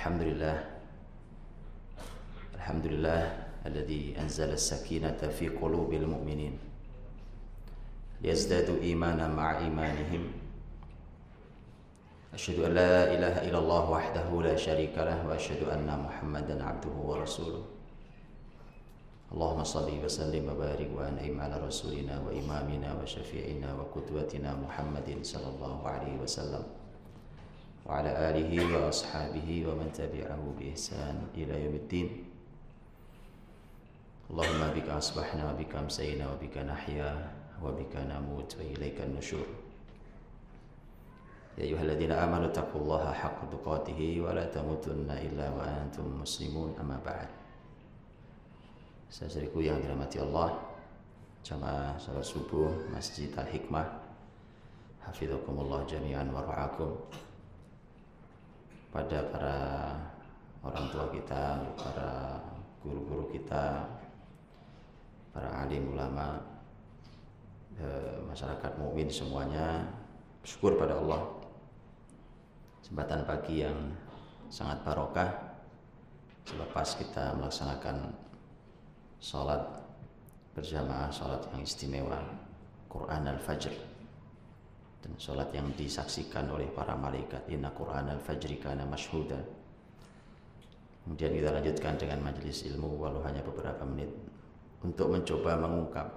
[0.00, 0.56] الحمد لله
[2.56, 3.22] الحمد لله
[3.68, 6.56] الذي أنزل السكينة في قلوب المؤمنين
[8.24, 10.24] ليزدادوا إيمانا مع إيمانهم.
[12.32, 17.64] أشهد أن لا إله إلا الله وحده لا شريك له وأشهد أن محمدا عبده ورسوله.
[19.36, 26.79] اللهم صل وسلم وبارك وأنعم على رسولنا وإمامنا وشفيعنا وقدوتنا محمد صلى الله عليه وسلم.
[27.89, 32.09] وعلى آله وأصحابه ومن تبعه بإحسان إلى يوم الدين
[34.33, 37.11] اللهم بك أصبحنا وبك أمسينا وبك نحيا
[37.61, 39.47] وبك نموت وإليك النشور
[41.57, 47.29] يا أيها الذين آمنوا اتقوا الله حق تقاته ولا تموتن إلا وأنتم مسلمون أما بعد
[49.05, 50.59] Saudaraku yang dirahmati Allah
[51.45, 53.85] Jamaah salat subuh Masjid Al-Hikmah
[55.07, 56.99] Hafidhukumullah jami'an warahakum
[58.90, 59.56] Pada para
[60.66, 62.38] orang tua kita Para
[62.82, 63.86] guru-guru kita
[65.30, 66.42] Para alim ulama
[67.78, 69.86] eh, Masyarakat mukmin semuanya
[70.40, 71.36] Syukur pada Allah.
[72.80, 73.92] Jembatan pagi yang
[74.48, 75.28] sangat barokah.
[76.48, 78.08] Selepas kita melaksanakan
[79.20, 79.60] sholat
[80.56, 82.18] berjamaah sholat yang istimewa
[82.88, 83.89] Quran al-Fajr
[85.00, 87.48] dan sholat yang disaksikan oleh para malaikat.
[87.48, 89.40] Inna Quran al-Fajri kana mashhuda.
[91.04, 94.12] Kemudian kita lanjutkan dengan majelis ilmu walau hanya beberapa menit
[94.84, 96.08] untuk mencoba mengungkap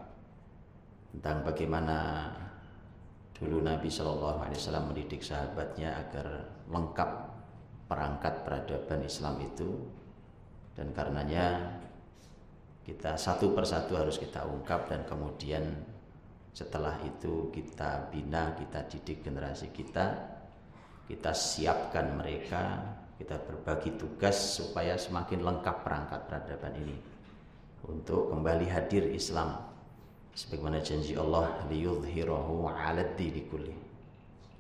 [1.16, 2.30] tentang bagaimana
[3.36, 7.10] dulu Nabi Shallallahu Alaihi Wasallam mendidik sahabatnya agar lengkap
[7.88, 9.70] perangkat peradaban Islam itu.
[10.74, 11.80] Dan karenanya
[12.84, 15.93] kita satu persatu harus kita ungkap dan kemudian
[16.54, 20.38] setelah itu kita bina, kita didik generasi kita,
[21.10, 22.78] kita siapkan mereka,
[23.18, 26.98] kita berbagi tugas supaya semakin lengkap perangkat peradaban ini
[27.90, 29.60] untuk kembali hadir Islam
[30.38, 33.18] sebagaimana janji Allah liyudhhirahu 'alad
[33.50, 33.74] kulli.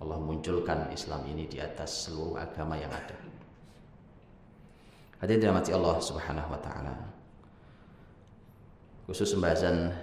[0.01, 3.15] Allah munculkan Islam ini di atas seluruh agama yang ada.
[5.23, 6.95] Hadirin dirahmati Allah Subhanahu wa taala
[9.07, 9.95] khusus pembahasan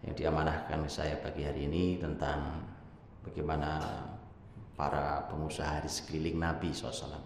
[0.00, 2.64] yang diamanahkan saya pagi hari ini tentang
[3.20, 4.00] bagaimana
[4.72, 7.20] para pengusaha di sekeliling Nabi SAW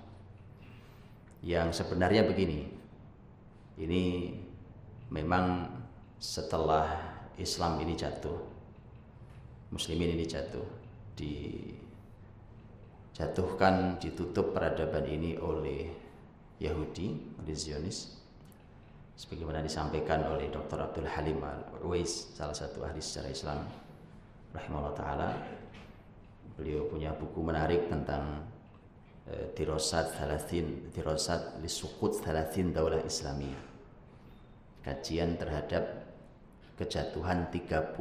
[1.46, 2.66] yang sebenarnya begini
[3.78, 4.34] ini
[5.10, 5.70] memang
[6.18, 6.98] setelah
[7.38, 8.38] Islam ini jatuh
[9.70, 10.66] muslimin ini jatuh
[13.14, 15.94] dijatuhkan ditutup peradaban ini oleh
[16.58, 18.13] Yahudi oleh Zionis
[19.14, 20.90] sebagaimana disampaikan oleh Dr.
[20.90, 23.60] Abdul Halim Al-Uwais salah satu ahli sejarah Islam
[24.50, 25.30] rahimahullah taala
[26.58, 28.42] beliau punya buku menarik tentang
[29.30, 33.62] eh, dirosat thalathin dirosat lisukut thalathin daulah Islamiyah
[34.82, 36.10] kajian terhadap
[36.74, 37.94] kejatuhan 30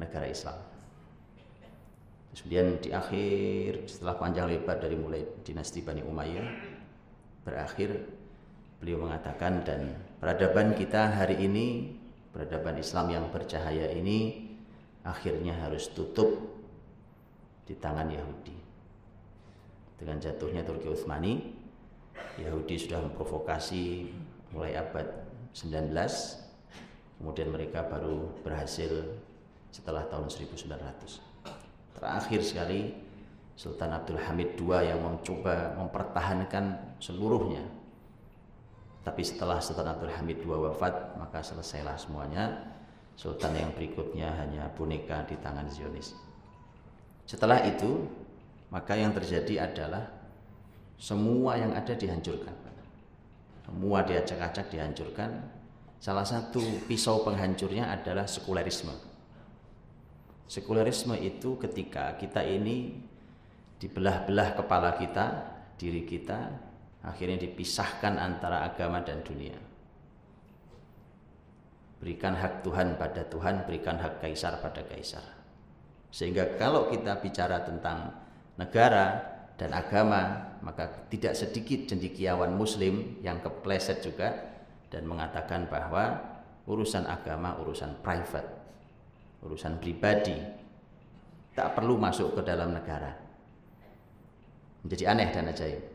[0.00, 0.56] negara Islam
[2.34, 6.48] kemudian di akhir setelah panjang lebar dari mulai dinasti Bani Umayyah
[7.44, 7.94] berakhir
[8.82, 11.92] beliau mengatakan dan peradaban kita hari ini,
[12.32, 14.48] peradaban Islam yang bercahaya ini
[15.04, 16.64] akhirnya harus tutup
[17.68, 18.56] di tangan Yahudi.
[20.00, 21.52] Dengan jatuhnya Turki Utsmani,
[22.40, 24.16] Yahudi sudah memprovokasi
[24.56, 25.04] mulai abad
[25.52, 25.92] 19,
[27.20, 29.20] kemudian mereka baru berhasil
[29.76, 31.20] setelah tahun 1900.
[32.00, 32.96] Terakhir sekali
[33.60, 37.83] Sultan Abdul Hamid II yang mencoba mempertahankan seluruhnya
[39.04, 42.72] tapi setelah Sultan Abdul Hamid II wafat, maka selesailah semuanya.
[43.14, 46.16] Sultan yang berikutnya hanya boneka di tangan Zionis.
[47.28, 48.08] Setelah itu,
[48.72, 50.08] maka yang terjadi adalah
[50.98, 52.56] semua yang ada dihancurkan.
[53.64, 55.30] Semua diacak-acak dihancurkan.
[56.00, 58.92] Salah satu pisau penghancurnya adalah sekulerisme.
[60.48, 62.98] Sekulerisme itu ketika kita ini
[63.80, 65.26] dibelah-belah kepala kita,
[65.80, 66.52] diri kita,
[67.04, 69.56] akhirnya dipisahkan antara agama dan dunia.
[72.00, 75.24] Berikan hak Tuhan pada Tuhan, berikan hak kaisar pada kaisar.
[76.08, 78.12] Sehingga kalau kita bicara tentang
[78.60, 79.20] negara
[79.56, 84.32] dan agama, maka tidak sedikit cendikiawan muslim yang kepleset juga
[84.88, 86.34] dan mengatakan bahwa
[86.64, 88.48] urusan agama urusan private,
[89.44, 90.36] urusan pribadi,
[91.52, 93.12] tak perlu masuk ke dalam negara.
[94.84, 95.93] Menjadi aneh dan ajaib.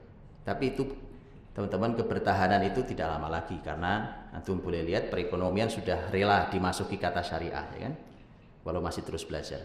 [0.50, 0.90] Tapi itu
[1.54, 7.22] teman-teman kebertahanan itu tidak lama lagi karena antum boleh lihat perekonomian sudah rela dimasuki kata
[7.22, 7.94] syariah ya kan
[8.64, 9.60] walau masih terus belajar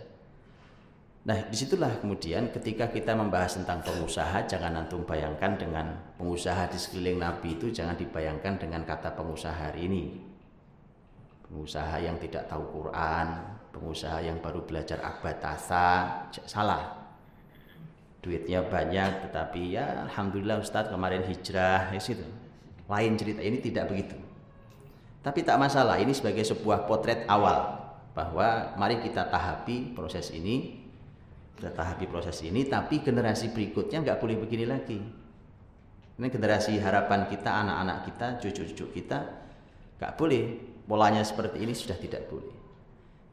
[1.24, 6.76] Nah, di situlah kemudian ketika kita membahas tentang pengusaha, jangan antum bayangkan dengan pengusaha di
[6.76, 10.20] sekeliling Nabi itu jangan dibayangkan dengan kata pengusaha hari ini.
[11.48, 13.40] Pengusaha yang tidak tahu Quran,
[13.72, 17.03] pengusaha yang baru belajar abatasa, salah.
[18.24, 22.24] Duitnya banyak, tetapi ya Alhamdulillah Ustadz kemarin hijrah, ya situ.
[22.88, 24.16] Lain cerita, ini tidak begitu.
[25.20, 27.84] Tapi tak masalah, ini sebagai sebuah potret awal
[28.14, 30.84] bahwa mari kita tahapi proses ini
[31.58, 34.98] kita tahapi proses ini tapi generasi berikutnya nggak boleh begini lagi
[36.14, 39.18] ini generasi harapan kita anak-anak kita cucu-cucu kita
[39.98, 40.42] nggak boleh
[40.86, 42.54] polanya seperti ini sudah tidak boleh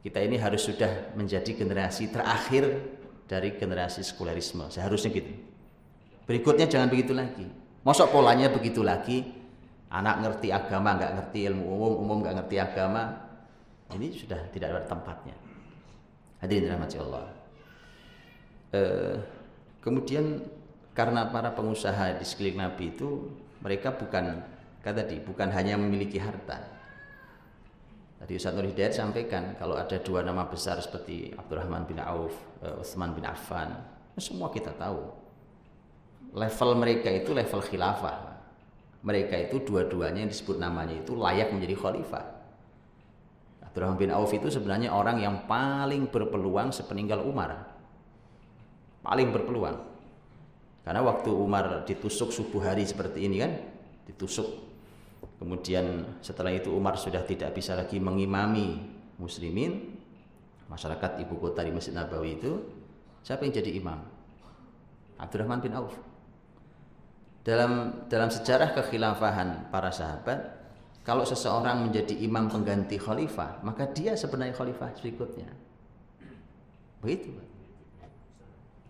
[0.02, 5.32] kita ini harus sudah menjadi generasi terakhir dari generasi sekularisme seharusnya gitu.
[6.26, 7.46] Berikutnya jangan begitu lagi.
[7.82, 9.26] Mosok polanya begitu lagi?
[9.92, 13.02] Anak ngerti agama nggak ngerti ilmu umum umum nggak ngerti agama?
[13.92, 15.36] Ini sudah tidak ada tempatnya.
[16.40, 17.26] Hadirin rahmati Allah.
[18.72, 19.16] Eh,
[19.84, 20.40] kemudian
[20.96, 23.28] karena para pengusaha di sekeliling Nabi itu
[23.60, 24.40] mereka bukan
[24.80, 26.71] kata tadi bukan hanya memiliki harta.
[28.22, 32.30] Tadi Ustaz Nur Hidayat sampaikan kalau ada dua nama besar seperti Abdurrahman bin Auf,
[32.62, 33.74] uh, Utsman bin Affan,
[34.14, 35.10] semua kita tahu.
[36.38, 38.30] Level mereka itu level khilafah.
[39.02, 42.24] Mereka itu dua-duanya yang disebut namanya itu layak menjadi khalifah.
[43.66, 47.72] Abdurrahman bin Auf itu sebenarnya orang yang paling berpeluang sepeninggal Umar
[49.02, 49.76] paling berpeluang.
[50.82, 53.52] Karena waktu Umar ditusuk subuh hari seperti ini kan,
[54.06, 54.71] ditusuk.
[55.42, 58.78] Kemudian setelah itu Umar sudah tidak bisa lagi mengimami
[59.18, 59.98] muslimin,
[60.70, 62.62] masyarakat ibu kota di Masjid Nabawi itu,
[63.26, 63.98] siapa yang jadi imam?
[65.18, 65.98] Abdurrahman bin Auf.
[67.42, 70.62] Dalam dalam sejarah kekhilafahan para sahabat,
[71.02, 75.50] kalau seseorang menjadi imam pengganti khalifah, maka dia sebenarnya khalifah berikutnya.
[77.02, 77.34] Begitu,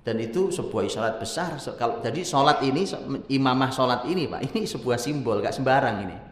[0.04, 2.84] dan itu sebuah isyarat besar kalau jadi sholat ini
[3.32, 6.31] imamah sholat ini pak ini sebuah simbol gak sembarang ini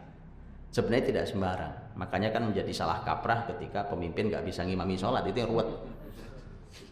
[0.71, 1.73] sebenarnya tidak sembarang.
[1.99, 5.27] Makanya kan menjadi salah kaprah ketika pemimpin gak bisa ngimami sholat.
[5.27, 5.67] Itu yang ruwet.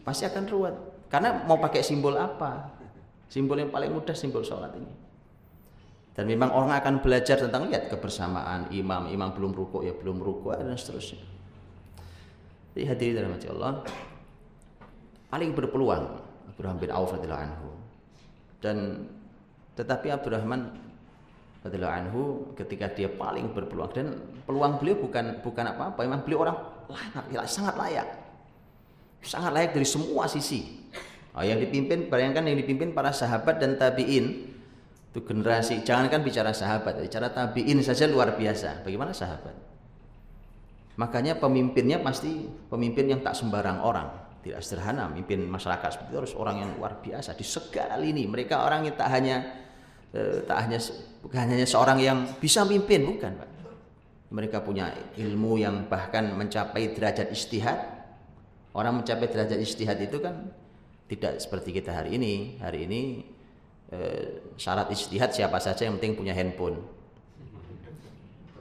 [0.03, 0.75] Pasti akan ruwet.
[1.09, 2.75] Karena mau pakai simbol apa?
[3.31, 4.91] Simbol yang paling mudah simbol sholat ini.
[6.13, 9.07] Dan memang orang akan belajar tentang lihat kebersamaan imam.
[9.07, 11.23] Imam belum rukuk ya belum rukuk dan seterusnya.
[12.75, 13.73] Jadi hadirin dalam Allah
[15.31, 16.03] paling berpeluang
[16.51, 17.15] Abdurrahman bin Auf.
[18.59, 19.07] Dan
[19.79, 20.88] tetapi Abdurrahman
[21.63, 22.21] radhiyallahu anhu
[22.55, 23.91] ketika dia paling berpeluang.
[23.91, 24.07] Dan
[24.47, 26.57] peluang beliau bukan bukan apa-apa, memang beliau orang
[26.89, 28.07] layak, sangat layak.
[29.19, 30.79] Sangat layak dari semua sisi.
[31.35, 34.49] Oh, yang dipimpin bayangkan yang dipimpin para sahabat dan tabi'in.
[35.09, 38.85] Itu generasi jangankan bicara sahabat bicara tabi'in saja luar biasa.
[38.85, 39.69] Bagaimana sahabat?
[40.99, 44.07] Makanya pemimpinnya pasti pemimpin yang tak sembarang orang.
[44.39, 47.35] Tidak sederhana memimpin masyarakat seperti itu harus orang yang luar biasa.
[47.35, 49.35] Di segala lini mereka orang yang tak hanya
[50.11, 50.79] eh, tak hanya
[51.23, 53.49] bukan hanya seorang yang bisa memimpin bukan pak
[54.29, 57.81] mereka punya ilmu yang bahkan mencapai derajat istihad
[58.77, 60.53] orang mencapai derajat istihad itu kan
[61.09, 63.01] tidak seperti kita hari ini hari ini
[63.89, 66.77] eh, syarat istihad siapa saja yang penting punya handphone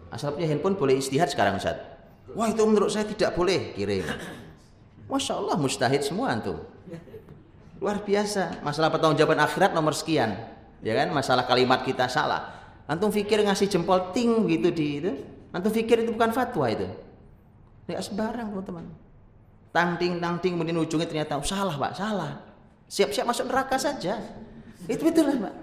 [0.08, 1.76] asal punya handphone boleh istihad sekarang Ustaz
[2.32, 4.02] wah itu menurut saya tidak boleh kirim
[5.08, 6.60] Masya Allah mustahid semua antum.
[7.81, 8.60] Luar biasa.
[8.60, 10.36] Masalah pertanggungjawaban akhirat nomor sekian.
[10.85, 11.11] Ya kan?
[11.11, 12.55] Masalah kalimat kita salah.
[12.89, 15.13] Antum pikir ngasih jempol ting gitu di itu.
[15.53, 16.89] Antum pikir itu bukan fatwa itu.
[17.89, 18.85] Tidak sembarang teman-teman.
[19.69, 22.41] Tang ting tang ting kemudian ujungnya ternyata oh, salah pak salah.
[22.89, 24.17] Siap-siap masuk neraka saja.
[24.89, 25.55] Itu betul pak.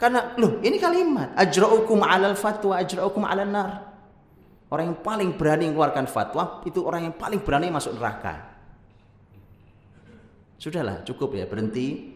[0.00, 3.70] Karena loh ini kalimat ajra'ukum alal fatwa ajra'ukum alal nar.
[4.70, 8.50] Orang yang paling berani mengeluarkan fatwa itu orang yang paling berani masuk neraka.
[10.60, 12.09] Sudahlah, cukup ya, berhenti.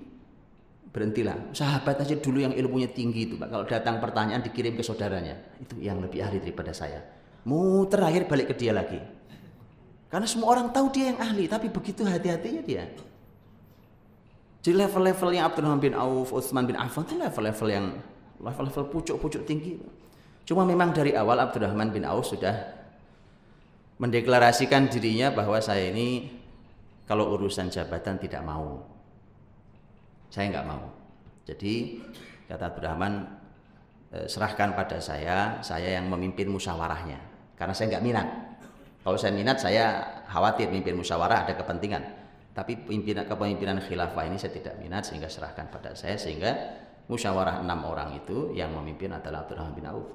[0.95, 1.51] Berhentilah.
[1.51, 3.51] Sahabat aja dulu yang ilmunya tinggi itu, Pak.
[3.51, 5.35] Kalau datang pertanyaan dikirim ke saudaranya.
[5.59, 7.03] Itu yang lebih ahli daripada saya.
[7.51, 9.03] Mau terakhir balik ke dia lagi.
[10.07, 12.87] Karena semua orang tahu dia yang ahli, tapi begitu hati-hatinya dia.
[14.63, 17.87] Jadi level-levelnya Abdurrahman bin Auf, Utsman bin Affan itu level-level yang
[18.39, 19.77] level-level pucuk-pucuk tinggi.
[20.47, 22.55] Cuma memang dari awal Abdurrahman bin Auf sudah
[23.99, 26.31] mendeklarasikan dirinya bahwa saya ini
[27.05, 28.94] kalau urusan jabatan tidak mau.
[30.35, 30.83] Saya nggak mau.
[31.47, 32.03] Jadi
[32.51, 33.23] kata Abdurrahman
[34.11, 37.23] eh, serahkan pada saya, saya yang memimpin musyawarahnya.
[37.55, 38.27] Karena saya nggak minat.
[39.07, 42.03] Kalau saya minat, saya khawatir memimpin musyawarah ada kepentingan.
[42.51, 46.51] Tapi pimpinan kepemimpinan khilafah ini saya tidak minat sehingga serahkan pada saya sehingga
[47.07, 50.07] musyawarah enam orang itu yang memimpin adalah Abdurrahman bin Auf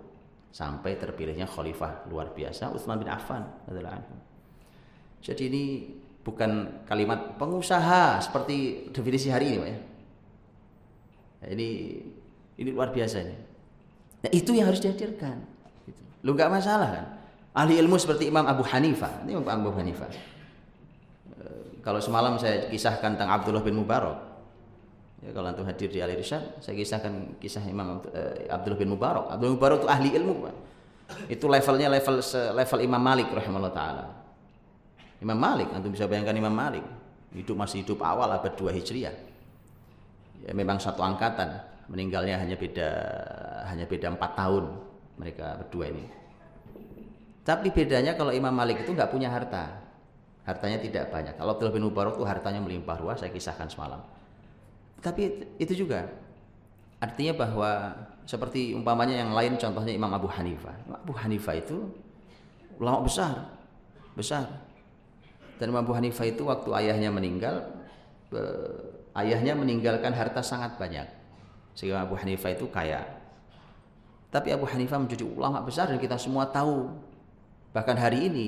[0.51, 4.01] sampai terpilihnya khalifah luar biasa Utsman bin Affan adalah
[5.19, 5.63] Jadi ini
[6.23, 9.79] bukan kalimat pengusaha seperti definisi hari ini ya.
[11.39, 11.67] Nah, ini
[12.59, 13.35] ini luar biasa ini.
[14.19, 15.39] Nah, itu yang harus dihadirkan.
[15.87, 16.01] Gitu.
[16.27, 17.05] Lu nggak masalah kan?
[17.55, 20.07] Ahli ilmu seperti Imam Abu Hanifah, ini Imam Abu Hanifah.
[21.33, 21.43] E,
[21.81, 24.29] kalau semalam saya kisahkan tentang Abdullah bin Mubarak,
[25.19, 29.27] Ya, kalau antum hadir di Al Irsyad, saya kisahkan kisah Imam uh, Abdullah bin Mubarak.
[29.27, 30.55] Abdullah bin Mubarak itu ahli ilmu, Pak.
[31.27, 32.23] Itu levelnya level
[32.55, 34.05] level Imam Malik rahimahullah taala.
[35.19, 36.85] Imam Malik, antum bisa bayangkan Imam Malik.
[37.35, 39.11] Hidup masih hidup awal abad 2 Hijriah.
[40.45, 41.59] Ya, memang satu angkatan,
[41.91, 42.89] meninggalnya hanya beda
[43.67, 44.65] hanya beda empat tahun
[45.19, 46.05] mereka berdua ini.
[47.43, 49.83] Tapi bedanya kalau Imam Malik itu nggak punya harta,
[50.47, 51.35] hartanya tidak banyak.
[51.35, 53.99] Kalau Abdullah bin Mubarak itu hartanya melimpah ruah, saya kisahkan semalam
[54.99, 56.11] tapi itu juga
[56.99, 57.95] artinya bahwa
[58.27, 60.75] seperti umpamanya yang lain contohnya Imam Abu Hanifah.
[60.91, 61.87] Abu Hanifah itu
[62.77, 63.47] ulama besar,
[64.13, 64.45] besar.
[65.57, 67.63] Dan Imam Abu Hanifah itu waktu ayahnya meninggal,
[69.17, 71.07] ayahnya meninggalkan harta sangat banyak.
[71.73, 73.05] Sehingga Abu Hanifah itu kaya.
[74.29, 76.91] Tapi Abu Hanifah menjadi ulama besar dan kita semua tahu.
[77.73, 78.47] Bahkan hari ini,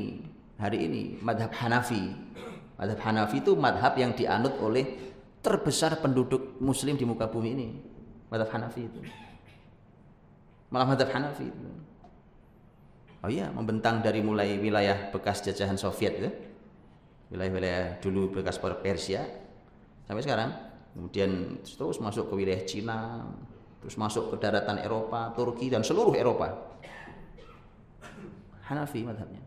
[0.61, 2.13] hari ini madhab Hanafi.
[2.77, 7.67] Madhab Hanafi itu madhab yang dianut oleh terbesar penduduk muslim di muka bumi ini
[8.29, 9.01] madhab Hanafi itu
[10.69, 11.69] malah madhab Hanafi itu
[13.25, 16.29] oh iya membentang dari mulai wilayah bekas jajahan Soviet itu
[17.33, 19.25] wilayah-wilayah dulu bekas Persia
[20.11, 20.51] sampai sekarang.
[20.91, 23.23] Kemudian terus masuk ke wilayah Cina
[23.79, 26.51] terus masuk ke daratan Eropa Turki dan seluruh Eropa.
[28.67, 29.39] Hanafi madhabnya.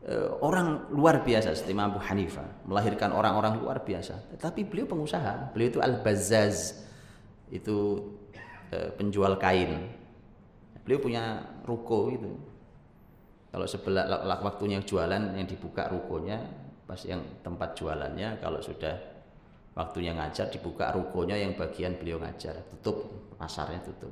[0.00, 4.36] Eh, orang luar biasa seperti Imam Abu Hanifah melahirkan orang-orang luar biasa.
[4.36, 5.56] Tetapi beliau pengusaha.
[5.56, 6.88] Beliau itu al-bazzaz.
[7.50, 8.06] Itu
[8.70, 9.90] e, penjual kain.
[10.86, 12.30] Beliau punya ruko itu.
[13.50, 16.38] Kalau sebelah waktunya jualan yang dibuka rukonya
[16.90, 18.98] pas yang tempat jualannya kalau sudah
[19.78, 23.06] waktunya ngajar dibuka rukonya yang bagian beliau ngajar tutup
[23.38, 24.10] pasarnya tutup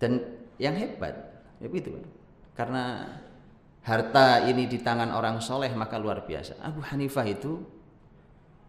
[0.00, 0.24] dan
[0.56, 1.12] yang hebat
[1.60, 1.92] ya itu
[2.56, 3.04] karena
[3.88, 6.60] harta ini di tangan orang soleh maka luar biasa.
[6.60, 7.62] Abu Hanifah itu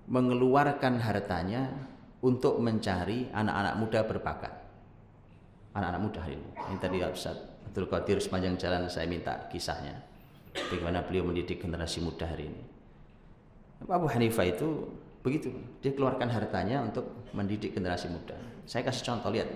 [0.08, 1.68] mengeluarkan hartanya
[2.24, 4.54] untuk mencari anak-anak muda berbakat.
[5.76, 6.48] Anak-anak muda ini.
[6.72, 7.36] Ini tadi Ustaz
[7.68, 10.09] Abdul Qadir sepanjang jalan saya minta kisahnya.
[10.68, 12.64] Bagaimana beliau mendidik generasi muda hari ini.
[13.88, 14.92] Abu Hanifah itu
[15.24, 15.56] begitu.
[15.80, 18.36] Dia keluarkan hartanya untuk mendidik generasi muda.
[18.68, 19.48] Saya kasih contoh lihat.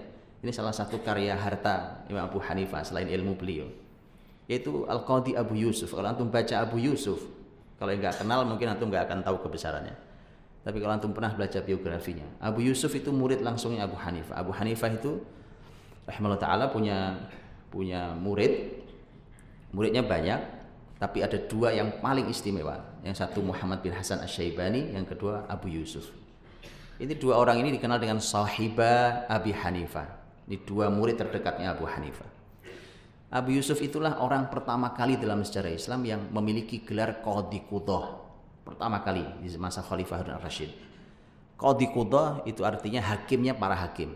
[0.43, 3.67] Ini salah satu karya harta Imam Abu Hanifah selain ilmu beliau
[4.47, 5.91] yaitu Al-Qadi Abu Yusuf.
[5.91, 7.19] Kalau antum baca Abu Yusuf,
[7.79, 9.95] kalau nggak kenal mungkin antum nggak akan tahu kebesarannya.
[10.63, 14.35] Tapi kalau antum pernah belajar biografinya, Abu Yusuf itu murid langsungnya Abu Hanifah.
[14.39, 15.19] Abu Hanifah itu
[16.07, 17.19] rahimahullah taala punya
[17.67, 18.83] punya murid.
[19.73, 20.37] Muridnya banyak,
[21.03, 22.79] tapi ada dua yang paling istimewa.
[23.03, 26.07] Yang satu Muhammad bin Hasan Asy-Syaibani, yang kedua Abu Yusuf.
[26.95, 30.07] Ini dua orang ini dikenal dengan sahibah Abi Hanifah.
[30.47, 32.23] Ini dua murid terdekatnya Abu Hanifah.
[33.35, 38.23] Abu Yusuf itulah orang pertama kali dalam sejarah Islam yang memiliki gelar Qadi Qudah.
[38.63, 40.71] Pertama kali di masa Khalifah Harun al-Rashid.
[41.59, 44.15] Qadi Qudah itu artinya hakimnya para hakim.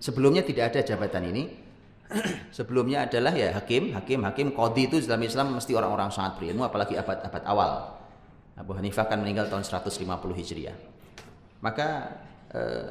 [0.00, 1.44] Sebelumnya tidak ada jabatan ini.
[2.56, 6.94] Sebelumnya adalah ya hakim, hakim, hakim, qadi itu dalam Islam mesti orang-orang sangat berilmu apalagi
[7.00, 7.72] abad-abad awal.
[8.54, 10.04] Abu Hanifah kan meninggal tahun 150
[10.38, 10.76] Hijriah.
[11.64, 11.88] Maka
[12.54, 12.86] eh,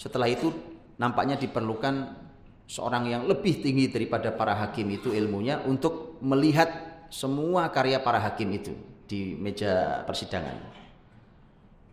[0.00, 0.50] setelah itu
[0.96, 2.26] nampaknya diperlukan
[2.66, 6.68] seorang yang lebih tinggi daripada para hakim itu ilmunya untuk melihat
[7.12, 8.74] semua karya para hakim itu
[9.06, 10.74] di meja persidangan.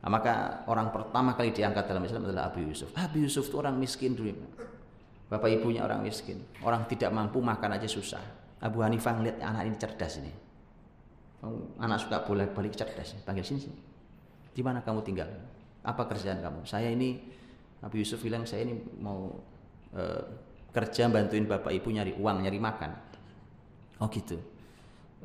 [0.03, 2.91] Nah, maka orang pertama kali diangkat dalam Islam adalah Abu Yusuf.
[2.97, 4.33] Abu Yusuf itu orang miskin dulu.
[5.33, 6.37] Bapak ibunya orang miskin.
[6.61, 8.21] Orang tidak mampu makan aja susah.
[8.61, 10.29] Abu Hanifah ngeliat anak ini cerdas ini.
[11.81, 13.17] Anak suka boleh balik cerdas.
[13.25, 13.77] Panggil sini, sini.
[14.53, 15.25] Di mana kamu tinggal?
[15.81, 16.69] Apa kerjaan kamu?
[16.69, 17.17] Saya ini
[17.81, 19.41] Abu Yusuf bilang saya ini mau
[19.97, 20.23] uh,
[20.69, 22.91] kerja bantuin bapak ibu nyari uang, nyari makan.
[23.97, 24.37] Oh gitu.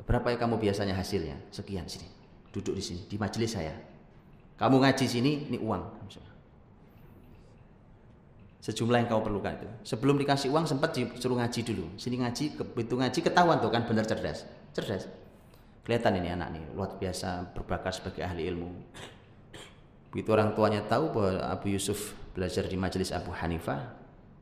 [0.09, 1.37] Berapa yang kamu biasanya hasilnya?
[1.53, 2.09] Sekian sini.
[2.49, 3.77] Duduk di sini, di majelis saya.
[4.57, 5.98] Kamu ngaji sini, ini uang.
[8.59, 9.67] Sejumlah yang kau perlukan itu.
[9.95, 11.85] Sebelum dikasih uang sempat disuruh ngaji dulu.
[11.95, 14.43] Sini ngaji, begitu ngaji ketahuan tuh kan benar cerdas.
[14.75, 15.07] Cerdas.
[15.87, 18.69] Kelihatan ini anak nih, luar biasa berbakat sebagai ahli ilmu.
[20.11, 23.95] Begitu orang tuanya tahu bahwa Abu Yusuf belajar di majelis Abu Hanifah,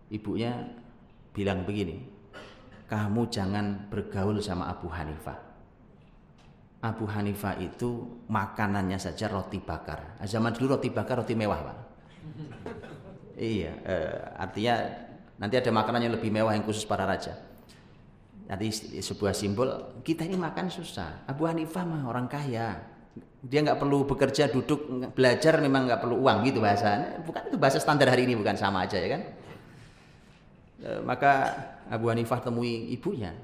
[0.10, 0.66] ibunya
[1.32, 2.04] bilang begini,
[2.90, 5.38] kamu jangan bergaul sama Abu Hanifah.
[6.82, 10.18] Abu Hanifah itu makanannya saja roti bakar.
[10.26, 11.78] Zaman dulu roti bakar roti mewah, Pak.
[13.38, 14.76] Iya, eh, artinya
[15.38, 17.38] nanti ada makanan yang lebih mewah yang khusus para raja.
[18.48, 18.72] nanti
[19.04, 21.28] sebuah simbol kita ini makan susah.
[21.28, 22.80] Abu Hanifah mah orang kaya.
[23.44, 27.28] Dia nggak perlu bekerja, duduk, belajar memang nggak perlu uang gitu bahasanya.
[27.28, 29.22] Bukan itu bahasa standar hari ini bukan sama aja ya kan?
[30.80, 31.32] E, maka
[31.92, 33.36] Abu Hanifah temui ibunya.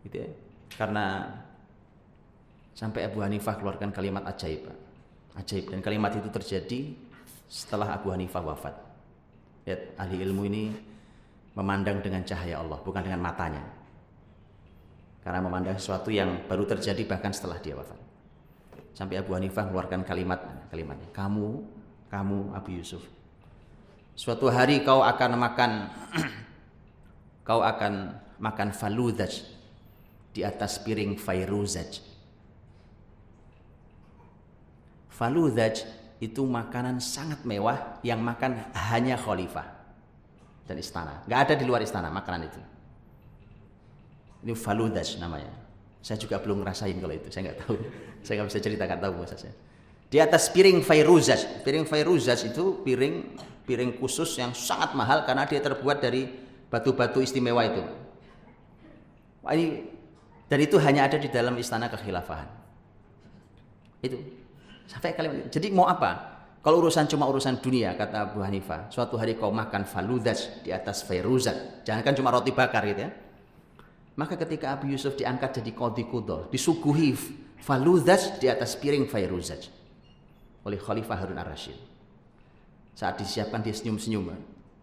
[0.00, 0.28] Gitu ya.
[0.72, 1.28] Karena
[2.72, 4.64] sampai Abu Hanifah keluarkan kalimat ajaib.
[5.36, 6.80] Ajaib dan kalimat itu terjadi
[7.46, 8.74] setelah Abu Hanifah wafat.
[9.66, 10.64] Lihat ahli ilmu ini
[11.54, 13.62] memandang dengan cahaya Allah, bukan dengan matanya.
[15.26, 17.98] Karena memandang sesuatu yang baru terjadi bahkan setelah dia wafat.
[18.94, 20.38] Sampai Abu Hanifah mengeluarkan kalimat
[20.70, 21.66] kalimatnya, "Kamu,
[22.12, 23.02] kamu Abu Yusuf,
[24.14, 25.70] suatu hari kau akan makan
[27.48, 29.42] kau akan makan faludaj
[30.30, 32.00] di atas piring fairuzaj."
[35.10, 39.68] Faludaj itu makanan sangat mewah yang makan hanya khalifah
[40.64, 41.20] dan istana.
[41.28, 42.60] Nggak ada di luar istana makanan itu.
[44.46, 45.52] Ini faludas namanya.
[46.00, 47.74] Saya juga belum ngerasain kalau itu, saya nggak tahu.
[48.26, 49.54] Saya nggak bisa ceritakan tahu bahasa saya.
[50.10, 55.62] Di atas piring fairuzas, piring fairuzas itu piring piring khusus yang sangat mahal karena dia
[55.62, 56.26] terbuat dari
[56.66, 57.86] batu-batu istimewa itu.
[59.46, 59.86] Wah, ini
[60.50, 62.50] dan itu hanya ada di dalam istana kekhilafahan.
[64.02, 64.18] Itu
[64.86, 65.50] sampai kalimat.
[65.50, 66.38] Jadi mau apa?
[66.66, 71.06] Kalau urusan cuma urusan dunia, kata Abu Hanifah, suatu hari kau makan faludas di atas
[71.06, 71.86] fairuzat.
[71.86, 73.10] Jangan kan cuma roti bakar gitu ya.
[74.18, 77.14] Maka ketika Abu Yusuf diangkat jadi qadhi kudo, disuguhi
[77.62, 79.70] faludas di atas piring fairuzat
[80.66, 81.78] oleh Khalifah Harun ar-Rasyid.
[82.98, 84.34] Saat disiapkan dia senyum-senyum.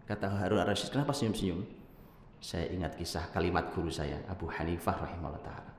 [0.08, 1.60] Kata Harun ar-Rasyid, kenapa senyum-senyum?
[2.40, 5.72] Saya ingat kisah kalimat guru saya, Abu Hanifah rahimahullah ta'ala.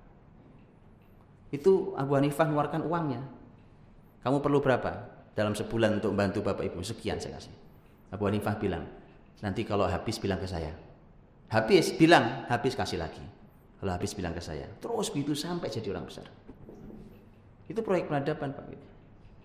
[1.50, 3.22] Itu Abu Hanifah mengeluarkan uangnya.
[4.25, 5.15] Kamu perlu berapa?
[5.36, 7.51] dalam sebulan untuk membantu Bapak Ibu sekian saya kasih.
[8.15, 8.88] Abu Hanifah bilang,
[9.44, 10.72] nanti kalau habis bilang ke saya.
[11.51, 13.22] Habis bilang, habis kasih lagi.
[13.77, 14.65] Kalau habis bilang ke saya.
[14.79, 16.25] Terus begitu sampai jadi orang besar.
[17.67, 18.65] Itu proyek peradaban Pak.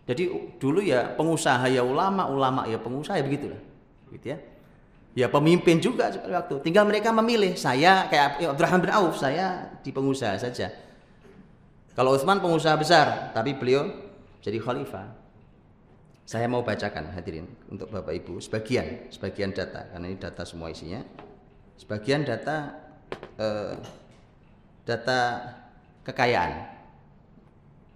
[0.06, 3.60] Jadi dulu ya pengusaha ya ulama, ulama ya pengusaha ya begitulah.
[4.14, 4.38] Gitu ya.
[5.10, 6.62] Ya pemimpin juga waktu.
[6.62, 7.58] Tinggal mereka memilih.
[7.58, 10.70] Saya kayak Abdurrahman bin Auf, saya di pengusaha saja.
[11.98, 14.09] Kalau Utsman pengusaha besar, tapi beliau
[14.40, 15.08] jadi khalifah.
[16.24, 21.02] Saya mau bacakan hadirin untuk Bapak Ibu sebagian sebagian data karena ini data semua isinya.
[21.74, 22.70] Sebagian data
[23.36, 23.74] eh,
[24.86, 25.18] data
[26.06, 26.52] kekayaan.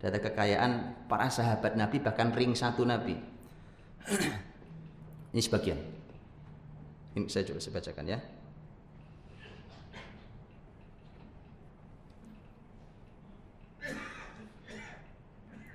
[0.03, 0.73] Data kekayaan
[1.09, 3.17] para sahabat Nabi bahkan ring satu Nabi.
[5.33, 5.79] ini sebagian.
[7.15, 8.19] Ini saya coba saya bacakan ya.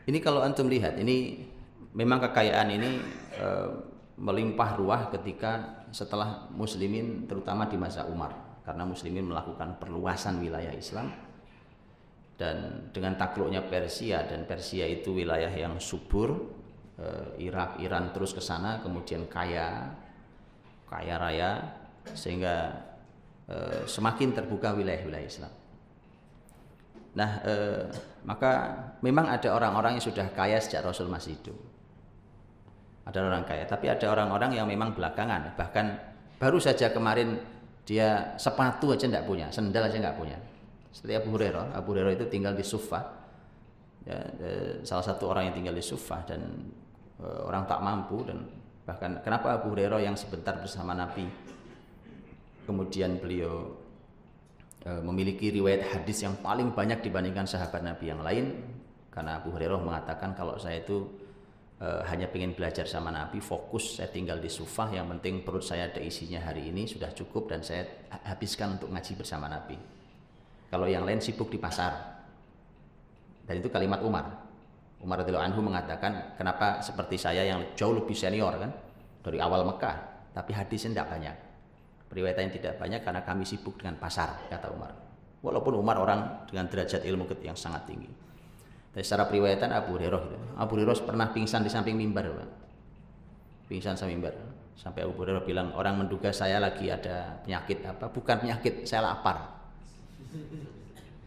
[0.09, 1.45] Ini kalau antum lihat ini
[1.93, 2.97] memang kekayaan ini
[3.37, 3.47] e,
[4.17, 8.33] melimpah ruah ketika setelah muslimin terutama di masa Umar
[8.65, 11.13] karena muslimin melakukan perluasan wilayah Islam
[12.41, 16.57] dan dengan takluknya Persia dan Persia itu wilayah yang subur
[16.97, 17.05] e,
[17.45, 19.93] Irak Iran terus ke sana kemudian kaya
[20.89, 21.51] kaya raya
[22.17, 22.73] sehingga
[23.45, 25.53] e, semakin terbuka wilayah-wilayah Islam.
[27.17, 27.53] Nah, e,
[28.21, 28.51] maka
[29.01, 31.57] memang ada orang-orang yang sudah kaya sejak Rasul masih hidup.
[33.09, 35.57] Ada orang kaya tapi ada orang-orang yang memang belakangan.
[35.57, 35.85] Bahkan
[36.37, 37.41] baru saja kemarin
[37.89, 40.37] dia sepatu aja tidak punya sendal aja nggak punya.
[40.93, 41.73] Seperti Abu Hurairah.
[41.73, 43.01] Abu Hurairah itu tinggal di Sufah
[44.05, 46.41] ya, eh, salah satu orang yang tinggal di Sufah dan
[47.21, 48.45] eh, orang tak mampu dan
[48.85, 51.29] bahkan kenapa Abu Hurairah yang sebentar bersama Nabi
[52.65, 53.88] kemudian beliau eh,
[54.79, 58.55] memiliki riwayat hadis yang paling banyak dibandingkan sahabat Nabi yang lain
[59.09, 61.03] karena Abu Hurairah mengatakan kalau saya itu
[61.81, 65.89] uh, hanya ingin belajar sama Nabi, fokus saya tinggal di Sufah, yang penting perut saya
[65.89, 67.83] ada isinya hari ini sudah cukup dan saya
[68.23, 69.75] habiskan untuk ngaji bersama Nabi.
[70.69, 72.21] Kalau yang lain sibuk di pasar.
[73.49, 74.29] Dan itu kalimat Umar.
[75.01, 78.69] Umar radhiyallahu anhu mengatakan, kenapa seperti saya yang jauh lebih senior kan
[79.25, 81.35] dari awal Mekah, tapi hadisnya tidak banyak.
[82.09, 84.91] Periwayatan tidak banyak karena kami sibuk dengan pasar, kata Umar.
[85.45, 88.09] Walaupun Umar orang dengan derajat ilmu yang sangat tinggi.
[88.89, 90.37] Dari secara periwayatan Abu Hurairah gitu.
[90.57, 92.49] Abu Hurairah pernah pingsan di samping mimbar, Pak.
[93.69, 94.33] Pingsan samping mimbar.
[94.73, 98.09] Sampai Abu Hurairah bilang orang menduga saya lagi ada penyakit apa?
[98.09, 99.61] Bukan penyakit, saya lapar.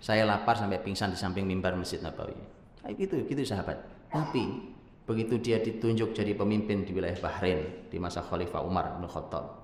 [0.03, 2.35] Saya lapar sampai pingsan di samping mimbar Masjid Nabawi.
[2.83, 3.79] Nah, itu, gitu sahabat.
[4.11, 4.75] Tapi
[5.07, 9.62] begitu dia ditunjuk jadi pemimpin di wilayah Bahrain di masa Khalifah Umar bin Khattab,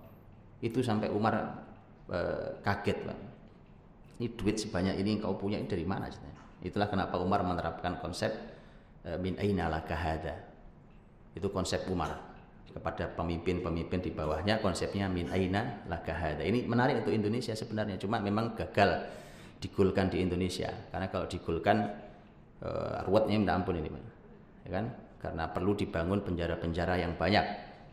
[0.63, 1.65] itu sampai Umar
[2.11, 3.19] eh, kaget, Pak.
[4.19, 6.11] Ini duit sebanyak ini kau punya dari mana?
[6.65, 8.35] Itulah kenapa Umar menerapkan konsep
[9.07, 10.35] eh, min aina laka hada.
[11.35, 12.29] Itu konsep Umar.
[12.69, 16.45] kepada pemimpin-pemimpin di bawahnya konsepnya min aina lakahada.
[16.45, 19.09] Ini menarik untuk Indonesia sebenarnya, cuma memang gagal
[19.59, 21.91] digulkan di Indonesia karena kalau digulkan
[22.63, 23.91] uh, ruwetnya minta ampun ini,
[24.63, 24.87] ya kan?
[25.19, 27.43] Karena perlu dibangun penjara-penjara yang banyak.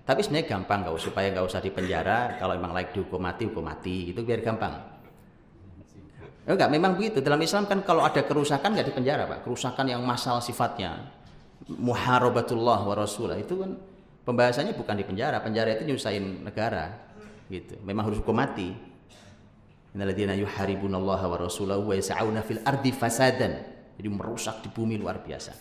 [0.06, 2.38] Tapi sebenarnya gampang nggak supaya nggak usah dipenjara.
[2.38, 4.78] Kalau memang like dihukum mati, hukum mati, itu biar gampang.
[6.46, 7.26] Enggak, memang begitu.
[7.26, 9.50] Dalam Islam kan kalau ada kerusakan nggak dipenjara, Pak.
[9.50, 11.10] Kerusakan yang masal sifatnya.
[11.66, 13.82] Muharabatullah wa rasulah itu kan
[14.30, 15.42] pembahasannya bukan di penjara.
[15.42, 17.02] Penjara itu nyusahin negara.
[17.50, 17.82] Gitu.
[17.82, 18.78] Memang harus hukum mati.
[19.98, 23.54] Innalladzina yuharibunallaha wa rasulahu wa yas'auna fil ardi fasadan.
[23.98, 25.58] Jadi merusak di bumi luar biasa.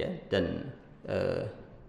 [0.00, 0.72] Ya, dan
[1.08, 1.44] uh,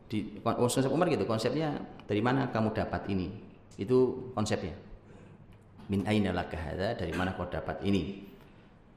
[0.07, 1.75] di konsep Umar gitu, konsepnya
[2.07, 3.27] dari mana kamu dapat ini?
[3.75, 4.73] Itu konsepnya.
[5.87, 6.59] Min aina laka
[6.95, 8.27] dari mana kau dapat ini?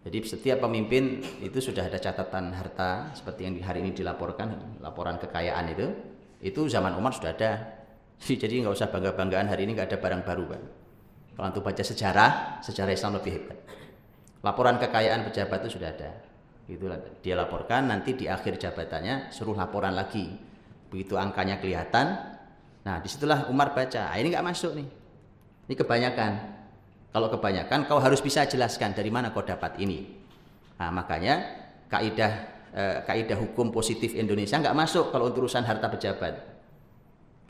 [0.01, 5.77] Jadi setiap pemimpin itu sudah ada catatan harta seperti yang hari ini dilaporkan laporan kekayaan
[5.77, 5.87] itu
[6.40, 7.53] itu zaman Umar sudah ada.
[8.25, 10.62] Jadi nggak usah bangga banggaan hari ini nggak ada barang baru pak.
[11.37, 13.59] Kalau untuk baca sejarah sejarah Islam lebih hebat.
[14.40, 16.11] Laporan kekayaan pejabat itu sudah ada.
[16.64, 16.88] Itu
[17.20, 20.50] dia laporkan nanti di akhir jabatannya suruh laporan lagi
[20.90, 22.18] begitu angkanya kelihatan
[22.85, 24.88] nah di situlah Umar baca ah, ini nggak masuk nih
[25.70, 26.61] ini kebanyakan
[27.11, 30.07] kalau kebanyakan kau harus bisa jelaskan dari mana kau dapat ini.
[30.79, 31.42] Nah, makanya
[31.90, 32.33] kaidah
[32.70, 36.38] eh, kaidah hukum positif Indonesia nggak masuk kalau untuk urusan harta pejabat.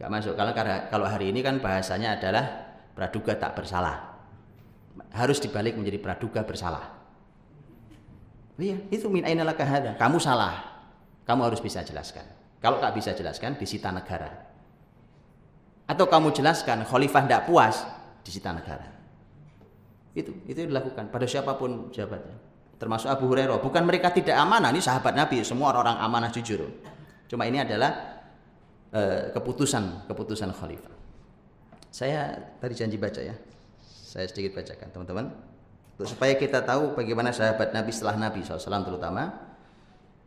[0.00, 0.53] Nggak masuk kalau
[0.88, 2.44] kalau hari ini kan bahasanya adalah
[2.96, 4.16] praduga tak bersalah.
[5.12, 6.96] Harus dibalik menjadi praduga bersalah.
[8.61, 9.24] Iya, itu min
[9.96, 10.85] Kamu salah.
[11.24, 12.39] Kamu harus bisa jelaskan.
[12.61, 14.29] Kalau tak bisa jelaskan, disita negara.
[15.88, 17.83] Atau kamu jelaskan, khalifah tidak puas,
[18.20, 18.85] disita negara.
[20.12, 22.37] Itu itu dilakukan pada siapa pun jabatnya.
[22.77, 23.61] Termasuk Abu Hurairah.
[23.64, 26.68] Bukan mereka tidak amanah, ini sahabat Nabi, semua orang-orang amanah jujur.
[27.29, 28.23] Cuma ini adalah
[28.92, 30.94] uh, keputusan keputusan khalifah.
[31.90, 33.35] Saya tadi janji baca ya.
[33.85, 35.27] Saya sedikit bacakan teman-teman.
[36.01, 39.37] Supaya kita tahu bagaimana sahabat Nabi setelah Nabi SAW terutama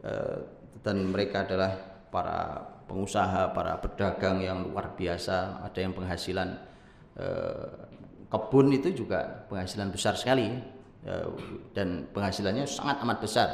[0.05, 0.37] uh,
[0.85, 6.61] dan mereka adalah para pengusaha, para pedagang yang luar biasa, ada yang penghasilan
[7.17, 7.89] uh,
[8.29, 10.53] kebun itu juga penghasilan besar sekali
[11.01, 11.25] ya,
[11.73, 13.49] dan penghasilannya sangat amat besar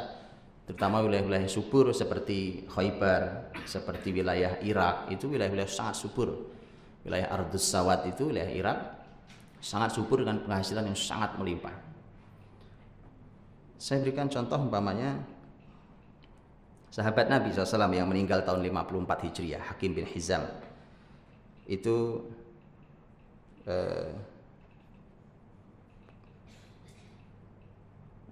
[0.67, 6.29] terutama wilayah-wilayah subur seperti Khaybar, seperti wilayah Irak itu wilayah-wilayah sangat subur.
[7.01, 8.77] Wilayah Ardus Sawat itu wilayah Irak
[9.57, 11.73] sangat subur dengan penghasilan yang sangat melimpah.
[13.81, 15.17] Saya berikan contoh umpamanya
[16.89, 20.45] sahabat Nabi SAW yang meninggal tahun 54 Hijriah, Hakim bin Hizam.
[21.69, 22.25] Itu
[23.69, 24.09] eh,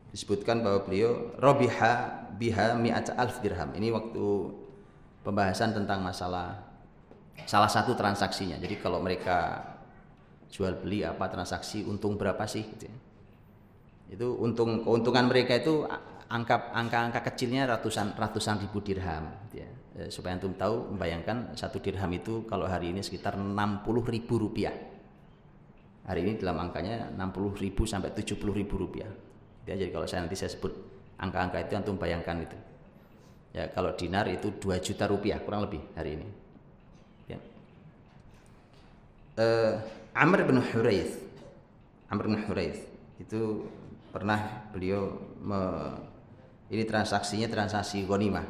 [0.09, 3.69] disebutkan bahwa beliau robiha biha mi'at alf dirham.
[3.77, 4.25] Ini waktu
[5.21, 6.57] pembahasan tentang masalah
[7.45, 8.57] salah satu transaksinya.
[8.57, 9.61] Jadi kalau mereka
[10.49, 12.97] jual beli apa transaksi untung berapa sih gitu ya.
[14.17, 15.83] Itu untung keuntungan mereka itu
[16.27, 19.69] angka angka-angka kecilnya ratusan ratusan ribu dirham gitu ya.
[19.97, 24.75] E, supaya antum tahu membayangkan satu dirham itu kalau hari ini sekitar 60 ribu rupiah.
[26.07, 29.11] Hari ini dalam angkanya 60 ribu sampai 70 ribu rupiah
[29.67, 30.71] ya, jadi kalau saya nanti saya sebut
[31.19, 32.57] angka-angka itu antum bayangkan itu
[33.51, 36.27] ya kalau dinar itu 2 juta rupiah kurang lebih hari ini
[37.27, 37.37] ya.
[39.43, 39.73] uh,
[40.15, 41.19] Amr bin Huraith
[42.07, 42.87] Amr bin Huraith
[43.19, 43.67] itu
[44.13, 45.59] pernah beliau me,
[46.71, 48.45] ini transaksinya transaksi gonimah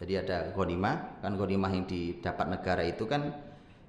[0.00, 3.30] jadi ada gonimah kan gonimah yang didapat negara itu kan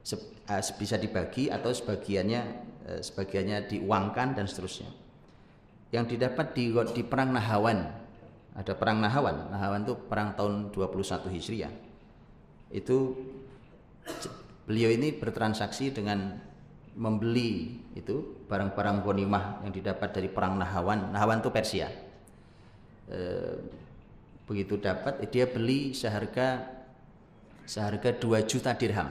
[0.06, 2.42] se, uh, bisa dibagi atau sebagiannya
[2.86, 5.06] uh, sebagiannya diuangkan dan seterusnya
[5.96, 8.04] yang didapat di, di perang Nahawan.
[8.56, 9.52] Ada perang Nahawan.
[9.52, 11.74] Nahawan itu perang tahun 21 Hijriah.
[12.72, 13.16] Itu
[14.68, 16.40] beliau ini bertransaksi dengan
[16.96, 21.16] membeli itu barang-barang gonimah yang didapat dari perang Nahawan.
[21.16, 21.88] Nahawan itu Persia.
[23.10, 23.20] E,
[24.46, 26.66] begitu dapat dia beli seharga
[27.66, 29.10] seharga 2 juta dirham.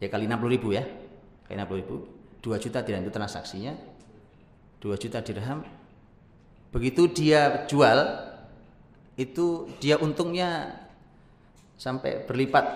[0.00, 0.84] Ya kali 60 ribu ya.
[1.46, 1.96] Kali 60 ribu.
[2.42, 3.72] 2 juta dirham itu transaksinya
[4.82, 5.62] 2 juta dirham
[6.74, 7.98] begitu dia jual
[9.14, 10.74] itu dia untungnya
[11.78, 12.66] sampai berlipat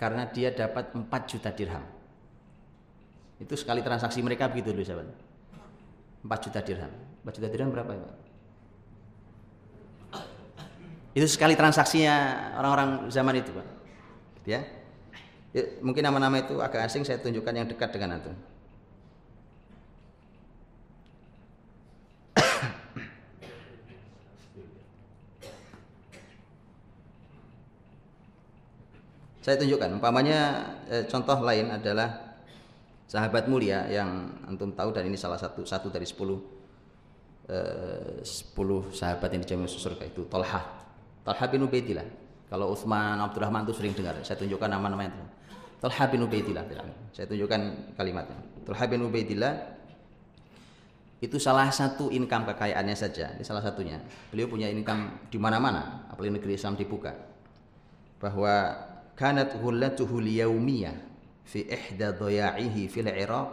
[0.00, 1.84] karena dia dapat 4 juta dirham
[3.36, 5.12] itu sekali transaksi mereka begitu dulu sahabat
[6.24, 6.92] 4 juta dirham
[7.24, 8.24] 4 juta dirham berapa ya
[11.14, 13.66] itu sekali transaksinya orang-orang zaman itu Pak.
[14.44, 14.60] Ya,
[15.54, 18.34] ya mungkin nama-nama itu agak asing saya tunjukkan yang dekat dengan itu.
[29.46, 32.34] Saya tunjukkan, umpamanya eh, contoh lain adalah
[33.06, 36.63] sahabat mulia yang antum tahu dan ini salah satu satu dari sepuluh
[38.24, 40.64] sepuluh sahabat yang dijamin surga itu Tolha
[41.24, 42.04] Tolha bin Ubaidillah.
[42.48, 45.24] Kalau Utsman Abdurrahman itu sering dengar saya tunjukkan nama-nama itu.
[45.80, 46.64] Tolha bin Ubaidillah
[47.12, 47.60] saya tunjukkan
[47.96, 48.38] kalimatnya.
[48.64, 49.76] Tolha bin Ubaidillah
[51.24, 54.00] itu salah satu income kekayaannya saja ini salah satunya.
[54.32, 57.12] Beliau punya income di mana-mana apalagi negeri Islam dibuka.
[58.20, 58.72] Bahwa
[59.16, 60.96] kanat hullatuhu liyaumiyah
[61.44, 63.48] fi ihda dhaya'ihi fil Iraq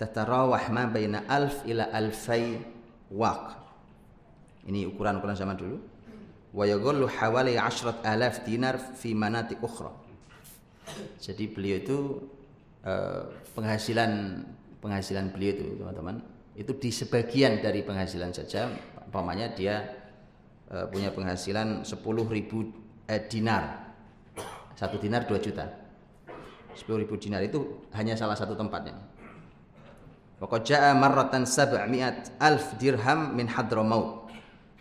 [0.00, 2.79] tatarawah ma baina alf ila alfai
[3.10, 3.60] waq
[4.70, 5.76] ini ukuran-ukuran zaman dulu.
[6.50, 9.94] Wa yaghullu hawali 10 alaf dinar fi manatik ukhra.
[11.22, 11.98] Jadi beliau itu
[12.82, 13.22] eh,
[13.54, 14.42] penghasilan
[14.82, 16.16] penghasilan beliau itu teman-teman
[16.58, 18.66] itu di sebagian dari penghasilan saja.
[19.06, 19.94] Umpamanya dia
[20.70, 23.64] eh, punya penghasilan 10.000 eh, dinar.
[24.74, 25.66] Satu dinar 2 juta.
[26.70, 28.94] 10 ribu dinar itu hanya salah satu tempatnya
[30.40, 34.32] Waqad ja'a marratan sab'mi'at alf dirham min Hadramaut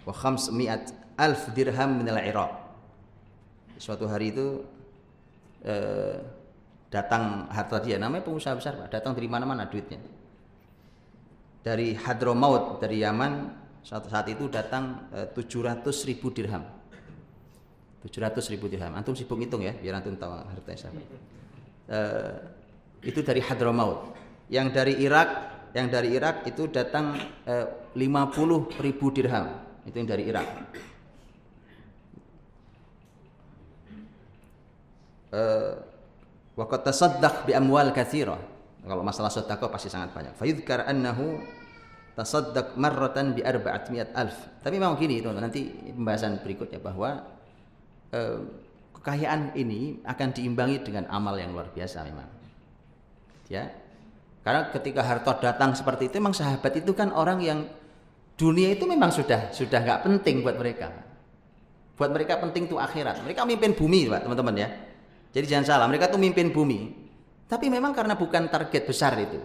[0.08, 2.52] wa khamsmi'at alf dirham min al-Iraq.
[3.76, 4.64] Suatu hari itu
[5.68, 6.16] eh,
[6.88, 10.00] datang harta dia namanya pengusaha besar Pak, datang dari mana-mana duitnya.
[11.60, 13.52] Dari Hadramaut dari Yaman
[13.84, 16.80] saat, saat itu datang eh, 700 ribu dirham
[18.04, 18.96] 700 ribu dirham.
[18.96, 20.96] Antum sibuk ngitung ya, biar antum tahu harta saya.
[21.90, 22.32] Uh,
[23.04, 24.16] itu dari Hadramaut.
[24.50, 25.30] Yang dari Irak,
[25.78, 29.48] yang dari Irak itu datang uh, 50 ribu dirham.
[29.86, 30.48] Itu yang dari Irak.
[35.30, 35.90] Uh,
[36.60, 38.36] Waqat tasaddaq bi amwal katsira.
[38.84, 40.36] Kalau masalah sedekah pasti sangat banyak.
[40.36, 41.40] Fayudkar annahu
[42.20, 44.36] tasaddaq marratan bi arba'at alf.
[44.60, 47.24] Tapi memang gini teman-teman, nanti pembahasan berikutnya bahwa
[48.12, 48.40] eh,
[49.00, 52.28] kekayaan ini akan diimbangi dengan amal yang luar biasa memang.
[53.48, 53.72] Ya.
[54.40, 57.60] Karena ketika harta datang seperti itu memang sahabat itu kan orang yang
[58.40, 60.90] dunia itu memang sudah sudah nggak penting buat mereka.
[62.00, 63.20] Buat mereka penting itu akhirat.
[63.28, 64.70] Mereka memimpin bumi, Pak, teman-teman ya.
[65.36, 66.96] Jadi jangan salah, mereka tuh memimpin bumi.
[67.44, 69.36] Tapi memang karena bukan target besar itu.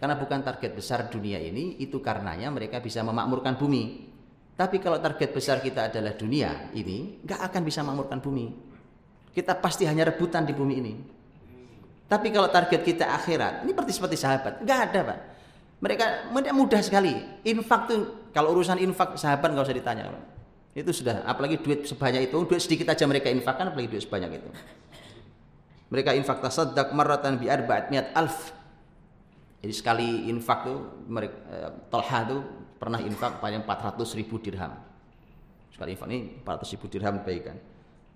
[0.00, 4.10] Karena bukan target besar dunia ini, itu karenanya mereka bisa memakmurkan bumi.
[4.56, 8.46] Tapi kalau target besar kita adalah dunia ini, nggak akan bisa makmurkan bumi.
[9.36, 10.94] Kita pasti hanya rebutan di bumi ini.
[12.04, 15.18] Tapi kalau target kita akhirat, ini seperti seperti sahabat, nggak ada pak.
[15.80, 16.04] Mereka
[16.52, 17.16] mudah sekali.
[17.44, 20.12] Infak tuh kalau urusan infak sahabat nggak usah ditanya.
[20.76, 24.50] Itu sudah, apalagi duit sebanyak itu, duit sedikit aja mereka infakkan, apalagi duit sebanyak itu.
[25.92, 28.50] Mereka infak tasaddaq marratan bi arba'at mi'at alf.
[29.62, 30.76] Jadi sekali infak tuh
[31.08, 32.40] mereka eh, Tolha tuh
[32.84, 34.76] pernah infak paling 400 ribu dirham
[35.72, 37.56] sekali infak ini 400 ribu dirham baikkan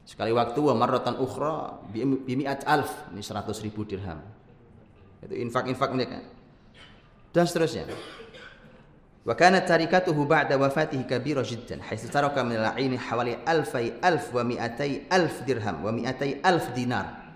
[0.09, 4.25] sekali waktu wa marratan ukhra bimi'at alf ini 100 ribu dirham
[5.21, 6.25] itu infak-infak mereka
[7.37, 7.93] dan seterusnya
[9.29, 14.41] wa kanat tarikatuhu ba'da wafatihi kabira jiddan haitsu taraka min al-'aini hawali alfai alf wa
[14.41, 17.29] mi'atai alf dirham wa mi'atai alf dinar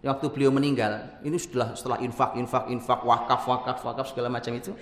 [0.00, 4.72] waktu beliau meninggal ini setelah setelah infak infak infak wakaf wakaf wakaf segala macam itu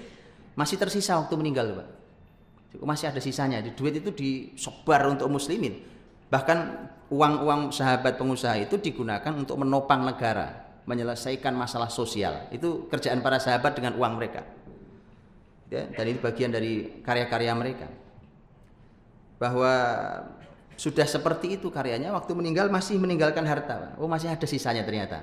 [0.53, 1.89] masih tersisa waktu meninggal Pak.
[2.85, 3.61] Masih ada sisanya.
[3.61, 5.81] Duit itu disebar untuk muslimin.
[6.33, 6.59] Bahkan
[7.09, 12.47] uang-uang sahabat pengusaha itu digunakan untuk menopang negara, menyelesaikan masalah sosial.
[12.55, 14.45] Itu kerjaan para sahabat dengan uang mereka.
[15.73, 17.88] Ya, dan ini bagian dari karya-karya mereka.
[19.41, 19.73] Bahwa
[20.77, 23.97] sudah seperti itu karyanya waktu meninggal masih meninggalkan harta.
[23.97, 25.23] Oh, masih ada sisanya ternyata.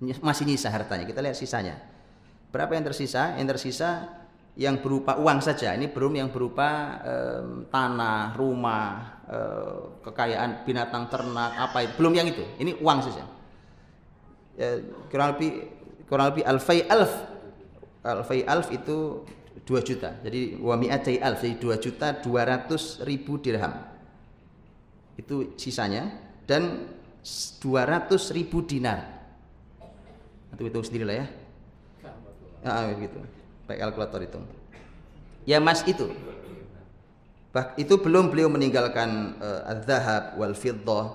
[0.00, 1.04] Masih nyisa hartanya.
[1.04, 1.80] Kita lihat sisanya.
[2.54, 3.34] Berapa yang tersisa?
[3.38, 4.19] Yang tersisa
[4.58, 5.76] yang berupa uang saja.
[5.76, 11.92] Ini belum yang berupa um, tanah, rumah, uh, kekayaan binatang ternak apa itu.
[12.00, 12.42] Belum yang itu.
[12.58, 13.24] Ini uang saja.
[14.58, 15.50] Ya, kurang lebih
[16.10, 17.12] kurang lebih alfai alf.
[18.02, 19.22] Alfai alf itu
[19.62, 20.18] 2 juta.
[20.24, 23.70] Jadi wa mi'atai alf jadi 2 juta 200 ribu dirham.
[25.14, 26.10] Itu sisanya
[26.48, 26.90] dan
[27.62, 29.20] 200 ribu dinar.
[30.50, 31.26] Itu hitung sendiri lah ya.
[32.60, 33.39] Ah, gitu
[33.70, 34.42] pakai kalkulator itu.
[35.46, 36.10] Ya mas itu.
[37.54, 41.06] Bah, itu belum beliau meninggalkan uh, az-zahab wal fiddah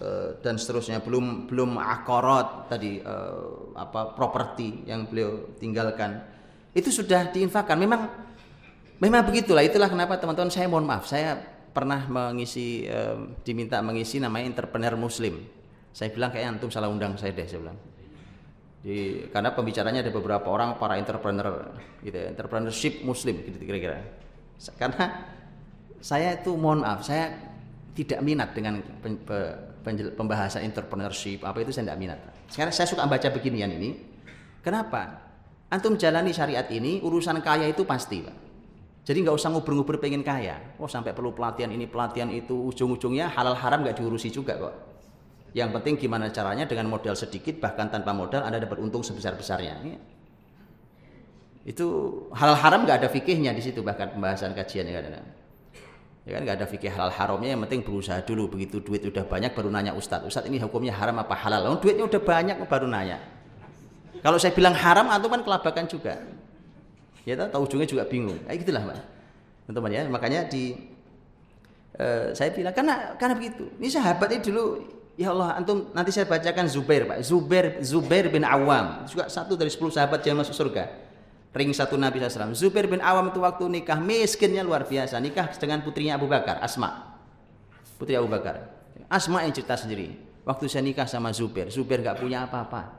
[0.00, 1.04] uh, dan seterusnya.
[1.04, 6.24] Belum belum akarat tadi uh, apa properti yang beliau tinggalkan.
[6.72, 8.08] Itu sudah diinfakkan memang
[9.00, 9.60] memang begitulah.
[9.60, 11.04] Itulah kenapa teman-teman saya mohon maaf.
[11.04, 11.36] Saya
[11.72, 15.40] pernah mengisi uh, diminta mengisi namanya entrepreneur muslim.
[15.92, 17.93] Saya bilang kayak antum salah undang saya deh saya bilang
[18.84, 21.72] di, karena pembicaranya ada beberapa orang para entrepreneur
[22.04, 24.04] gitu ya, entrepreneurship muslim gitu kira-kira.
[24.76, 25.24] Karena
[26.04, 27.32] saya itu mohon maaf, saya
[27.96, 28.84] tidak minat dengan
[30.20, 32.18] pembahasan entrepreneurship apa itu saya tidak minat.
[32.52, 33.96] Sekarang saya suka baca beginian ini.
[34.60, 35.32] Kenapa?
[35.72, 38.36] Antum jalani syariat ini urusan kaya itu pasti, Pak.
[39.04, 40.76] Jadi nggak usah ngubur-ngubur pengen kaya.
[40.80, 44.93] Oh sampai perlu pelatihan ini pelatihan itu ujung-ujungnya halal haram nggak diurusi juga kok.
[45.54, 49.78] Yang penting gimana caranya dengan modal sedikit bahkan tanpa modal Anda dapat untung sebesar-besarnya.
[51.62, 51.86] Itu
[52.34, 55.22] halal haram nggak ada fikihnya di situ bahkan pembahasan kajian ya kan.
[56.26, 58.50] Ya kan nggak ada fikih halal haramnya yang penting berusaha dulu.
[58.50, 61.70] Begitu duit udah banyak baru nanya ustadz ustadz ini hukumnya haram apa halal?
[61.70, 63.22] Oh, duitnya udah banyak baru nanya.
[64.26, 66.18] Kalau saya bilang haram atau kan kelabakan juga.
[67.22, 68.42] Ya tahu ujungnya juga bingung.
[68.42, 69.00] Kayak gitulah mbak.
[69.70, 70.02] Teman-teman ya.
[70.10, 70.76] Makanya di
[72.00, 73.70] uh, saya bilang karena karena begitu.
[73.78, 74.64] Ini sahabat ini dulu
[75.14, 77.18] ya Allah antum nanti saya bacakan Zubair pak.
[77.22, 79.06] Zubair Zubair bin Awam.
[79.06, 80.90] Juga satu dari sepuluh sahabat yang masuk surga.
[81.54, 85.22] Ring satu Nabi SAW Zubair bin Awam itu waktu nikah miskinnya luar biasa.
[85.22, 87.14] Nikah dengan putrinya Abu Bakar Asma.
[87.94, 88.74] Putri Abu Bakar.
[89.06, 90.18] Asma yang cerita sendiri.
[90.44, 92.98] Waktu saya nikah sama Zubair Zubair nggak punya apa-apa.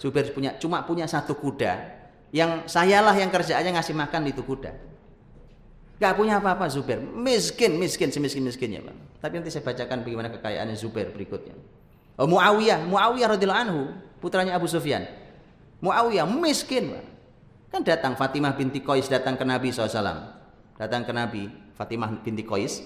[0.00, 2.02] Zubair punya cuma punya satu kuda.
[2.34, 4.93] Yang sayalah yang kerjaannya ngasih makan itu kuda.
[5.94, 8.98] Gak punya apa-apa Zubair, miskin, miskin, semiskin-miskinnya Bang.
[9.22, 11.54] Tapi nanti saya bacakan bagaimana kekayaannya Zubair berikutnya.
[12.18, 13.82] Oh, Muawiyah, Muawiyah radhiyallahu anhu,
[14.18, 15.06] putranya Abu Sufyan.
[15.78, 17.06] Muawiyah miskin, Bang.
[17.70, 20.34] Kan datang Fatimah binti Qais datang ke Nabi SAW.
[20.74, 21.46] Datang ke Nabi,
[21.78, 22.82] Fatimah binti Qais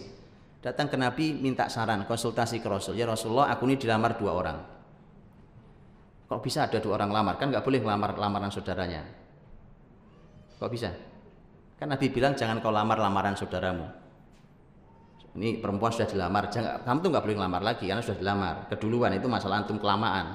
[0.59, 2.99] datang ke Nabi minta saran, konsultasi ke Rasul.
[2.99, 4.59] Ya Rasulullah, aku ini dilamar dua orang.
[6.29, 7.35] Kok bisa ada dua orang lamar?
[7.41, 9.01] Kan nggak boleh lamar lamaran saudaranya.
[10.61, 10.93] Kok bisa?
[11.79, 13.87] Kan Nabi bilang jangan kau lamar lamaran saudaramu.
[15.39, 18.55] Ini perempuan sudah dilamar, jangan kamu tuh nggak boleh lamar lagi karena sudah dilamar.
[18.67, 20.35] Keduluan itu masalah antum kelamaan.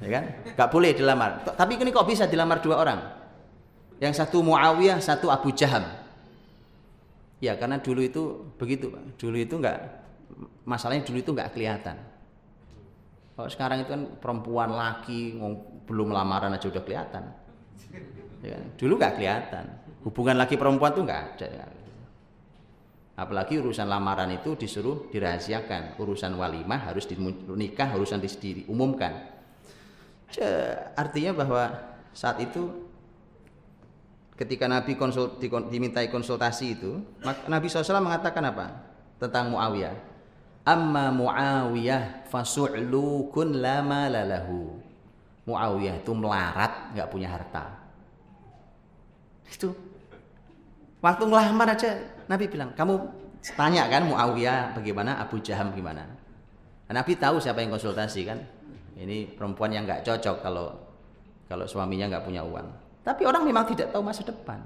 [0.00, 0.24] Ya kan?
[0.56, 1.44] Gak boleh dilamar.
[1.44, 3.00] Tapi ini kok bisa dilamar dua orang?
[4.02, 5.84] Yang satu Muawiyah, satu Abu Jaham.
[7.38, 8.88] Ya karena dulu itu begitu.
[9.20, 9.78] Dulu itu nggak
[10.64, 11.96] masalahnya dulu itu nggak kelihatan.
[13.34, 15.36] Kalau sekarang itu kan perempuan laki
[15.84, 17.24] belum lamaran aja udah kelihatan.
[18.40, 19.83] Ya, dulu nggak kelihatan.
[20.04, 21.66] Hubungan laki perempuan tuh nggak ada.
[23.14, 25.96] Apalagi urusan lamaran itu disuruh dirahasiakan.
[25.96, 28.20] Urusan walimah harus dinikah, urusan
[28.68, 29.32] umumkan.
[30.98, 31.72] Artinya bahwa
[32.10, 32.84] saat itu
[34.34, 35.38] ketika Nabi konsul,
[35.70, 37.00] dimintai konsultasi itu,
[37.46, 38.66] Nabi SAW mengatakan apa
[39.22, 39.94] tentang Muawiyah?
[40.66, 44.74] Amma Muawiyah fasu'lukun lama lalahu.
[45.46, 47.78] Muawiyah itu melarat, nggak punya harta.
[49.44, 49.76] Itu
[51.04, 52.96] waktu ngelamar aja Nabi bilang, kamu
[53.52, 56.08] tanya kan Muawiyah bagaimana, Abu Jaham gimana.
[56.88, 58.40] Nabi tahu siapa yang konsultasi kan.
[58.94, 60.70] Ini perempuan yang nggak cocok kalau
[61.50, 62.66] kalau suaminya nggak punya uang.
[63.04, 64.62] Tapi orang memang tidak tahu masa depan.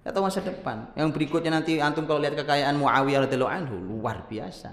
[0.00, 0.88] Tidak tahu masa depan.
[0.96, 4.72] Yang berikutnya nanti antum kalau lihat kekayaan Muawiyah radhiyallahu anhu luar biasa.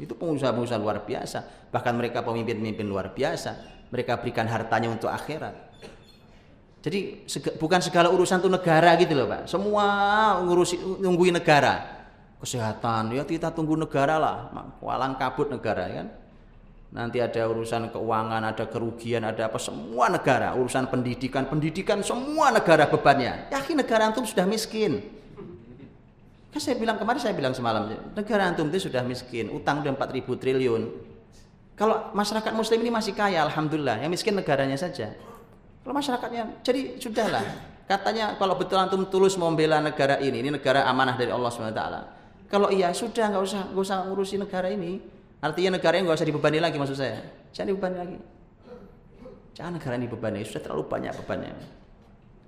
[0.00, 1.68] Itu pengusaha-pengusaha luar biasa.
[1.68, 3.84] Bahkan mereka pemimpin-pemimpin luar biasa.
[3.92, 5.71] Mereka berikan hartanya untuk akhirat.
[6.82, 9.46] Jadi sega, bukan segala urusan itu negara gitu loh Pak.
[9.46, 9.86] Semua
[10.42, 12.02] ngurusi nungguin negara.
[12.42, 14.50] Kesehatan ya kita tunggu negara lah.
[14.82, 16.08] Walang kabut negara ya kan.
[16.92, 20.52] Nanti ada urusan keuangan, ada kerugian, ada apa semua negara.
[20.58, 23.48] Urusan pendidikan, pendidikan semua negara bebannya.
[23.48, 25.00] Yakin negara antum sudah miskin.
[26.52, 30.36] Kan saya bilang kemarin saya bilang semalam, negara antum itu sudah miskin, utang udah 4000
[30.36, 30.82] triliun.
[31.80, 34.04] Kalau masyarakat muslim ini masih kaya, alhamdulillah.
[34.04, 35.16] Yang miskin negaranya saja.
[35.82, 37.42] Kalau masyarakatnya, jadi sudahlah.
[37.90, 41.82] Katanya kalau betul antum tulus membela negara ini, ini negara amanah dari Allah SWT.
[42.46, 45.02] Kalau iya sudah nggak usah nggak usah ngurusi negara ini.
[45.42, 47.18] Artinya negara yang nggak usah dibebani lagi maksud saya.
[47.50, 48.18] Jangan dibebani lagi.
[49.52, 51.52] Jangan negara ini bebani, sudah terlalu banyak bebannya.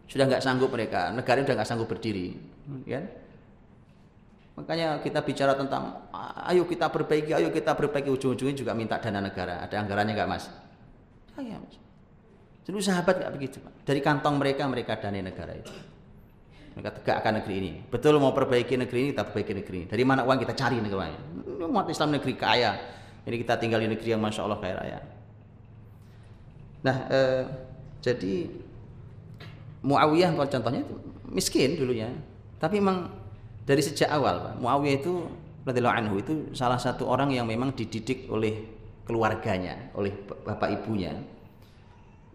[0.08, 2.32] Sudah nggak sanggup mereka, negara sudah nggak sanggup berdiri,
[2.88, 3.04] ya.
[4.56, 6.08] Makanya kita bicara tentang
[6.48, 9.60] ayo kita perbaiki, ayo kita perbaiki ujung-ujungnya juga minta dana negara.
[9.66, 10.48] Ada anggarannya nggak mas?
[11.36, 11.83] Ya, mas.
[12.64, 13.85] Dulu sahabat nggak begitu, Pak.
[13.85, 15.68] Dari kantong mereka mereka dana negara itu.
[16.74, 17.70] Mereka tegakkan negeri ini.
[17.87, 19.87] Betul mau perbaiki negeri ini, kita perbaiki negeri ini.
[19.87, 20.88] Dari mana uang kita cari ini.
[21.61, 22.72] Umat Islam negeri kaya.
[23.24, 24.98] Ini kita tinggal di negeri yang masya Allah kaya raya.
[26.85, 27.42] Nah, eh,
[28.04, 28.48] jadi
[29.85, 30.96] Muawiyah kalau contohnya itu
[31.29, 32.08] miskin dulunya,
[32.56, 33.12] tapi memang
[33.69, 35.12] dari sejak awal Pak, Muawiyah itu
[35.65, 38.65] radhiyallahu anhu itu salah satu orang yang memang dididik oleh
[39.04, 40.12] keluarganya, oleh
[40.44, 41.12] bapak ibunya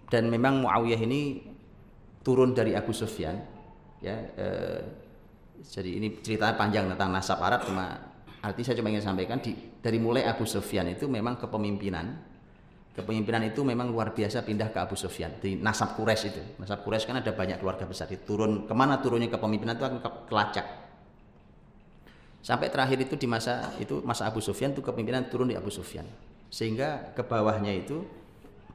[0.10, 1.22] dan memang Muawiyah ini
[2.26, 3.38] turun dari Abu Sufyan
[4.04, 4.82] ya eh,
[5.64, 7.94] jadi ini cerita panjang tentang nasab Arab cuma
[8.40, 12.28] arti saya cuma ingin sampaikan di, dari mulai Abu Sufyan itu memang kepemimpinan
[12.96, 17.06] kepemimpinan itu memang luar biasa pindah ke Abu Sufyan di nasab Quraisy itu nasab Quraisy
[17.08, 20.68] kan ada banyak keluarga besar turun ke mana turunnya kepemimpinan itu akan ke, kelacak
[22.40, 26.08] Sampai terakhir itu di masa itu masa Abu Sufyan itu kepemimpinan turun di Abu Sufyan.
[26.48, 28.08] Sehingga ke bawahnya itu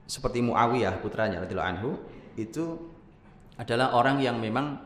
[0.05, 1.91] seperti Muawiyah putranya radhiyallahu anhu
[2.37, 2.77] itu
[3.57, 4.81] adalah orang yang memang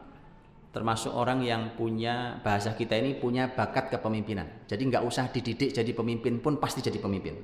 [0.68, 4.68] termasuk orang yang punya bahasa kita ini punya bakat kepemimpinan.
[4.68, 7.34] Jadi nggak usah dididik jadi pemimpin pun pasti jadi pemimpin.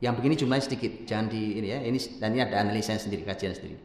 [0.00, 1.78] Yang begini jumlahnya sedikit, jangan di ini ya.
[1.84, 3.76] Ini dan ini ada analisa sendiri, kajian sendiri.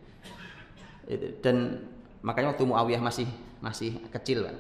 [1.44, 1.84] Dan
[2.24, 3.28] makanya waktu Muawiyah masih
[3.60, 4.56] masih kecil, Pak,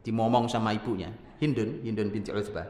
[0.00, 2.64] dimomong sama ibunya, Hindun, Hindun binti Utsbah.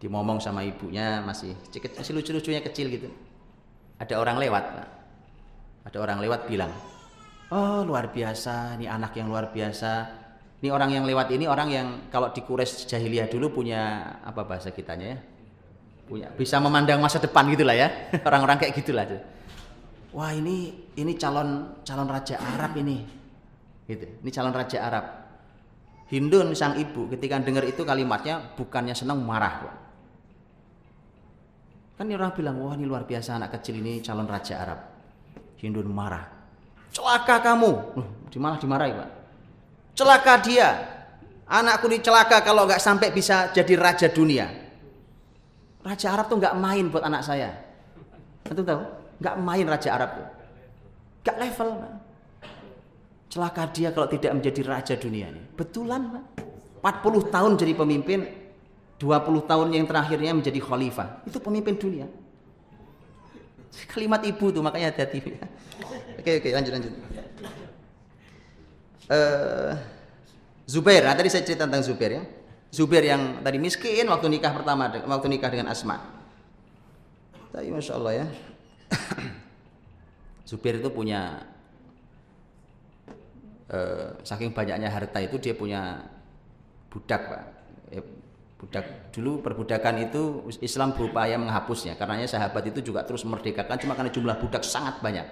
[0.00, 3.12] Dimomong sama ibunya masih masih lucu-lucunya kecil gitu.
[4.02, 4.64] Ada orang lewat.
[5.86, 6.74] Ada orang lewat bilang,
[7.54, 10.20] "Oh, luar biasa, ini anak yang luar biasa."
[10.62, 14.70] Ini orang yang lewat ini orang yang kalau di Quraisy jahiliyah dulu punya apa bahasa
[14.70, 15.18] kitanya ya?
[16.06, 17.88] punya bisa memandang masa depan gitulah ya
[18.28, 19.08] orang-orang kayak gitulah
[20.12, 23.00] wah ini ini calon calon raja Arab ini
[23.88, 25.06] gitu ini calon raja Arab
[26.12, 29.74] Hindun sang ibu ketika dengar itu kalimatnya bukannya senang marah kok
[31.98, 34.80] kan ini orang bilang wah ini luar biasa anak kecil ini calon raja Arab
[35.60, 36.26] Hindun marah
[36.92, 37.70] celaka kamu
[38.28, 39.10] di malah dimarahi pak
[39.96, 40.68] celaka dia
[41.46, 44.62] anakku ini celaka kalau nggak sampai bisa jadi raja dunia
[45.82, 47.50] Raja Arab tuh nggak main buat anak saya.
[48.46, 48.82] Tentu tahu?
[49.18, 50.28] Nggak main Raja Arab tuh.
[51.26, 51.68] Nggak level.
[51.82, 51.92] Pak.
[53.32, 55.42] Celaka dia kalau tidak menjadi raja dunia ini.
[55.56, 56.24] Betulan, Pak.
[56.82, 58.20] 40 tahun jadi pemimpin,
[59.02, 61.26] 20 tahun yang terakhirnya menjadi khalifah.
[61.26, 62.06] Itu pemimpin dunia.
[63.90, 65.34] Kalimat ibu tuh makanya hati-hati.
[66.22, 66.92] Oke, oke, lanjut lanjut.
[69.10, 69.74] Uh,
[70.70, 72.22] Zubair, nah, tadi saya cerita tentang Zubair ya.
[72.70, 75.98] Zubair yang tadi miskin waktu nikah pertama waktu nikah dengan Asma.
[77.50, 78.26] Tapi masya Allah ya.
[80.48, 81.44] Zubair itu punya
[83.68, 86.00] eh, saking banyaknya harta itu dia punya
[86.88, 87.42] budak pak.
[88.62, 94.14] Budak dulu perbudakan itu Islam berupaya menghapusnya karenanya sahabat itu juga terus merdekakan cuma karena
[94.14, 95.26] jumlah budak sangat banyak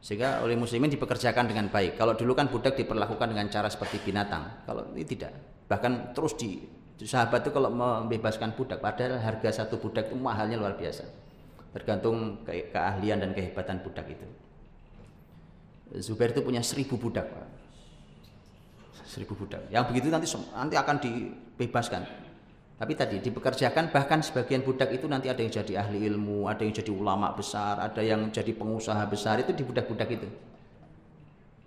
[0.00, 2.00] sehingga oleh muslimin dipekerjakan dengan baik.
[2.00, 5.32] Kalau dulu kan budak diperlakukan dengan cara seperti binatang, kalau ini tidak.
[5.68, 6.64] Bahkan terus di
[7.04, 11.04] sahabat itu kalau membebaskan budak, padahal harga satu budak itu mahalnya luar biasa.
[11.76, 14.26] Tergantung ke keahlian dan kehebatan budak itu.
[16.00, 17.59] Zubair itu punya seribu budak, Pak.
[19.10, 19.66] Seribu budak.
[19.74, 22.30] Yang begitu nanti nanti akan dibebaskan
[22.80, 26.72] tapi tadi dipekerjakan bahkan sebagian budak itu nanti ada yang jadi ahli ilmu, ada yang
[26.72, 30.24] jadi ulama besar, ada yang jadi pengusaha besar itu di budak-budak itu.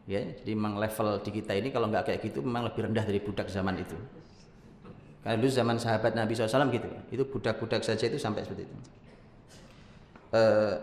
[0.10, 3.22] Ya, jadi memang level di kita ini kalau nggak kayak gitu memang lebih rendah dari
[3.22, 3.94] budak zaman itu.
[5.22, 8.76] Karena dulu zaman sahabat Nabi SAW gitu, itu budak-budak saja itu sampai seperti itu.
[10.34, 10.82] Uh,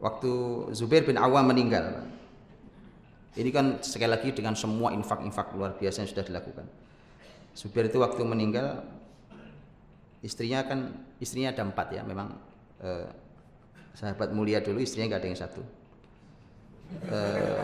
[0.00, 0.32] waktu
[0.72, 2.08] Zubair bin Awam meninggal,
[3.38, 6.66] ini kan sekali lagi dengan semua infak-infak luar biasa yang sudah dilakukan.
[7.54, 8.82] Supir itu waktu meninggal
[10.26, 10.90] istrinya kan
[11.22, 12.34] istrinya ada empat ya memang
[12.82, 13.06] eh,
[13.94, 15.62] sahabat mulia dulu istrinya nggak ada yang satu.
[17.06, 17.62] Eh,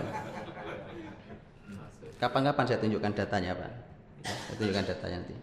[2.23, 3.73] kapan-kapan saya tunjukkan datanya pak,
[4.23, 5.35] saya tunjukkan datanya nanti.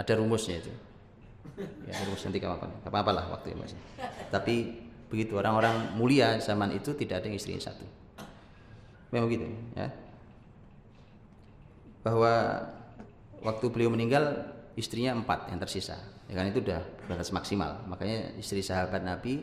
[0.00, 0.72] Ada rumusnya itu.
[1.60, 3.76] Ya, rumus nanti kapan-kapan, apa-apalah waktu itu
[4.32, 4.54] Tapi
[5.12, 7.99] begitu orang-orang mulia zaman itu tidak ada yang istrinya satu
[9.10, 9.88] memang gitu ya.
[12.00, 12.64] Bahwa
[13.44, 14.48] waktu beliau meninggal
[14.78, 15.98] istrinya empat yang tersisa.
[16.30, 16.80] Ya kan itu udah
[17.10, 17.84] batas maksimal.
[17.90, 19.42] Makanya istri sahabat Nabi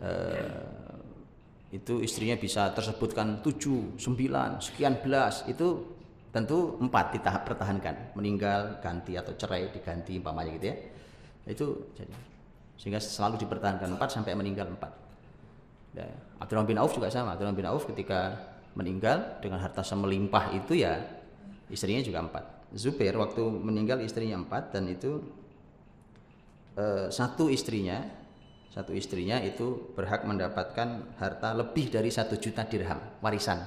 [0.00, 0.64] eh,
[1.74, 5.44] itu istrinya bisa tersebutkan tujuh sembilan sekian belas.
[5.50, 5.98] Itu
[6.32, 8.14] tentu empat di tahap pertahankan.
[8.16, 10.76] Meninggal ganti atau cerai diganti umpamanya gitu ya.
[11.48, 11.66] Itu
[11.98, 12.14] jadi.
[12.78, 14.92] Sehingga selalu dipertahankan empat sampai meninggal empat.
[15.98, 16.06] Ya,
[16.38, 17.34] Abdurrahman bin Auf juga sama.
[17.34, 18.38] Abdurrahman bin Auf ketika
[18.78, 21.02] meninggal dengan harta semelimpah itu ya
[21.66, 22.44] istrinya juga empat.
[22.78, 25.18] Zubair waktu meninggal istrinya empat dan itu
[26.78, 28.06] eh, satu istrinya
[28.70, 33.66] satu istrinya itu berhak mendapatkan harta lebih dari satu juta dirham warisan.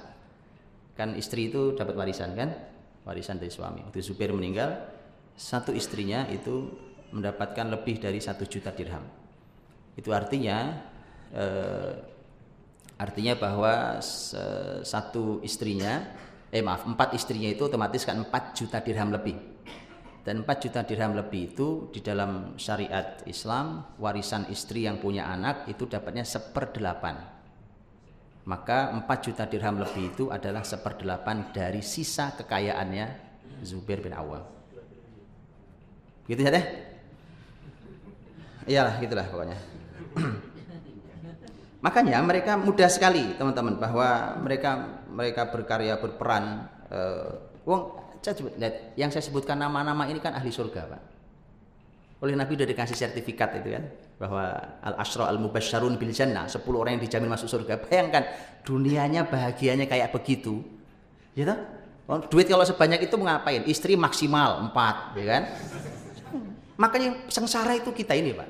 [0.95, 2.55] Kan istri itu dapat warisan kan?
[3.03, 3.84] Warisan dari suami.
[3.84, 4.78] Waktu Zubair meninggal
[5.36, 6.70] satu istrinya itu
[7.12, 9.03] mendapatkan lebih dari satu juta dirham.
[9.97, 10.80] Itu artinya
[11.36, 11.91] eh,
[13.02, 13.97] Artinya bahwa
[14.86, 16.06] satu istrinya,
[16.54, 19.41] eh maaf, empat istrinya itu otomatis kan empat juta dirham lebih.
[20.22, 25.66] Dan empat juta dirham lebih itu di dalam syariat Islam, warisan istri yang punya anak
[25.66, 27.18] itu dapatnya seperdelapan.
[28.45, 33.34] Maka empat juta dirham lebih itu adalah seperdelapan dari sisa kekayaannya
[33.66, 34.45] Zubair bin Awam.
[36.30, 36.66] Gitu ya deh?
[38.70, 39.58] Iyalah, gitulah pokoknya.
[41.82, 46.69] Makanya mereka mudah sekali teman-teman bahwa mereka mereka berkarya berperan.
[46.91, 47.82] Uh, wong
[48.93, 51.01] yang saya sebutkan nama-nama ini kan ahli surga pak.
[52.21, 53.89] Oleh Nabi sudah dikasih sertifikat itu kan
[54.21, 54.45] bahwa
[54.86, 57.82] al asro al mubasyarun bil jannah 10 orang yang dijamin masuk surga.
[57.82, 58.29] Bayangkan
[58.61, 60.61] dunianya bahagianya kayak begitu.
[61.34, 61.57] Ya toh?
[62.29, 63.63] Duit kalau sebanyak itu ngapain?
[63.63, 65.43] Istri maksimal empat, ya kan?
[66.75, 68.49] Makanya sengsara itu kita ini, Pak.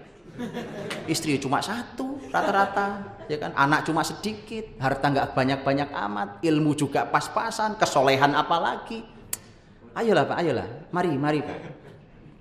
[1.05, 3.55] Istri cuma satu rata-rata, ya kan?
[3.55, 9.07] Anak cuma sedikit, harta nggak banyak-banyak amat, ilmu juga pas-pasan, kesolehan apalagi.
[9.95, 10.67] Ayolah Pak, ayolah.
[10.91, 11.59] Mari, mari Pak.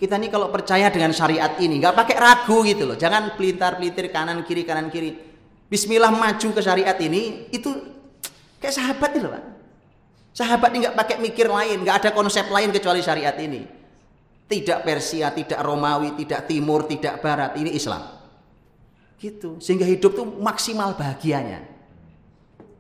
[0.01, 2.97] Kita ini kalau percaya dengan syariat ini, nggak pakai ragu gitu loh.
[2.99, 5.15] Jangan pelintar-pelintir kanan kiri kanan kiri.
[5.71, 7.71] Bismillah maju ke syariat ini, itu
[8.59, 9.45] kayak sahabat nih loh Pak.
[10.35, 13.63] Sahabat ini nggak pakai mikir lain, nggak ada konsep lain kecuali syariat ini.
[14.51, 18.20] Tidak Persia, tidak Romawi, tidak Timur, tidak Barat, ini Islam.
[19.21, 19.61] Gitu.
[19.61, 21.61] Sehingga hidup tuh maksimal bahagianya.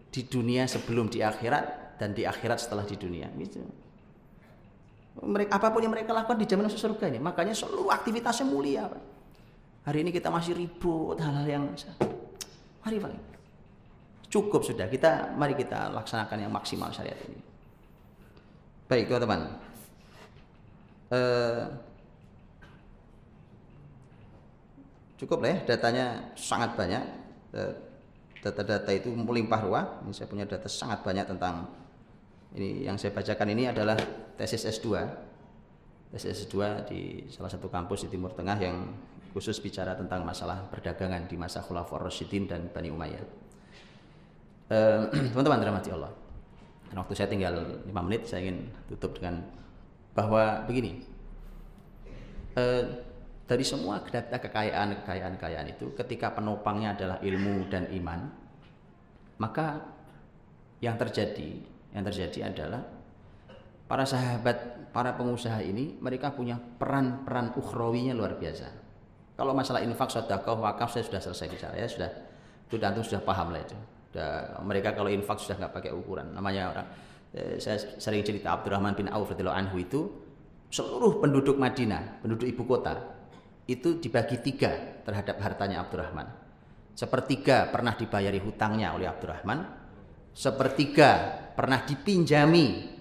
[0.09, 3.29] Di dunia sebelum di akhirat dan di akhirat setelah di dunia.
[3.37, 3.61] Gitu.
[5.21, 8.89] Mereka apa pun yang mereka lakukan di zaman surga ini, makanya seluruh aktivitasnya mulia.
[8.89, 9.03] Pak.
[9.85, 11.65] Hari ini kita masih ribut hal-hal yang
[12.81, 13.13] mari Pak.
[14.31, 17.37] Cukup sudah kita mari kita laksanakan yang maksimal syariat ini.
[18.89, 19.41] Baik teman-teman.
[21.11, 21.63] Eh,
[25.21, 27.05] cukup lah ya datanya sangat banyak.
[27.53, 27.73] Eh,
[28.41, 29.85] data-data itu melimpah ruah.
[30.09, 31.69] Ini saya punya data sangat banyak tentang
[32.57, 32.89] ini.
[32.89, 34.01] Yang saya bacakan ini adalah
[34.41, 34.89] tesis S2
[36.11, 36.57] tesis S2
[36.91, 37.01] di
[37.31, 38.91] salah satu kampus di Timur Tengah yang
[39.31, 43.23] khusus bicara tentang masalah perdagangan di masa Khulafaur Rasyidin dan Bani Umayyah
[44.75, 45.01] eh,
[45.31, 46.11] teman-teman dirahmati Allah.
[46.91, 47.55] Dan waktu saya tinggal
[47.87, 49.47] 5 menit saya ingin tutup dengan
[50.11, 51.07] bahwa begini.
[52.59, 52.83] Eh,
[53.51, 58.31] dari semua data kekayaan kekayaan kekayaan itu ketika penopangnya adalah ilmu dan iman
[59.43, 59.83] maka
[60.79, 61.59] yang terjadi
[61.91, 62.87] yang terjadi adalah
[63.91, 68.71] para sahabat para pengusaha ini mereka punya peran-peran ukhrawinya luar biasa.
[69.35, 72.11] Kalau masalah infak sedekah wakaf saya sudah selesai bicara ya sudah.
[72.71, 73.75] Itu dan sudah paham lah itu.
[74.13, 76.31] Sudah, mereka kalau infak sudah nggak pakai ukuran.
[76.39, 76.87] Namanya orang
[77.31, 80.11] Eh, saya sering cerita Abdurrahman bin Auf anhu itu
[80.67, 82.99] seluruh penduduk Madinah, penduduk ibu kota
[83.67, 86.27] itu dibagi tiga terhadap hartanya Abdurrahman.
[86.95, 89.59] Sepertiga pernah dibayari hutangnya oleh Abdurrahman,
[90.37, 91.11] sepertiga
[91.57, 92.99] pernah dipinjami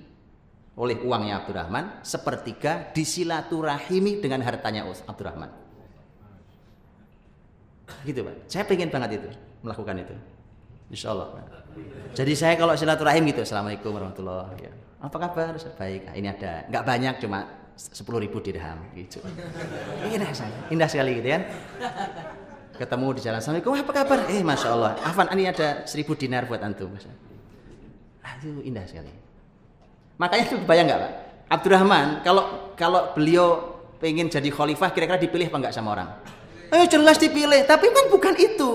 [0.79, 5.51] oleh uangnya Abdurrahman, sepertiga disilaturahimi dengan hartanya Abdurrahman.
[8.07, 8.47] Gitu Pak.
[8.47, 9.29] Saya pengen banget itu
[9.59, 10.15] melakukan itu.
[10.89, 11.35] Insya Allah.
[12.15, 14.79] Jadi saya kalau silaturahim gitu, assalamualaikum warahmatullahi wabarakatuh.
[14.99, 15.51] Apa kabar?
[15.79, 16.01] Baik.
[16.07, 17.39] Nah, ini ada, nggak banyak cuma
[17.79, 19.23] sepuluh ribu dirham gitu.
[20.11, 20.27] Indah
[20.67, 21.43] indah sekali gitu kan.
[22.75, 24.19] Ketemu di jalan, assalamualaikum apa kabar?
[24.31, 26.91] Eh masya Allah, Afan ini ada seribu dinar buat antum.
[28.23, 29.11] Ah, itu indah sekali.
[30.19, 31.13] Makanya itu bayang nggak pak?
[31.49, 36.09] Abdurrahman, kalau kalau beliau pengen jadi khalifah, kira-kira dipilih apa nggak sama orang?
[36.71, 38.69] Eh jelas dipilih, tapi kan bukan itu.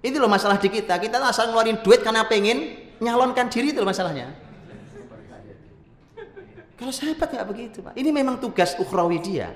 [0.00, 0.98] Itu loh masalah di kita.
[0.98, 4.32] Kita asal ngeluarin duit karena pengen nyalonkan diri itu loh masalahnya.
[6.80, 7.92] Kalau sahabat nggak begitu, Pak.
[7.92, 9.52] Ini memang tugas ukhrawi dia.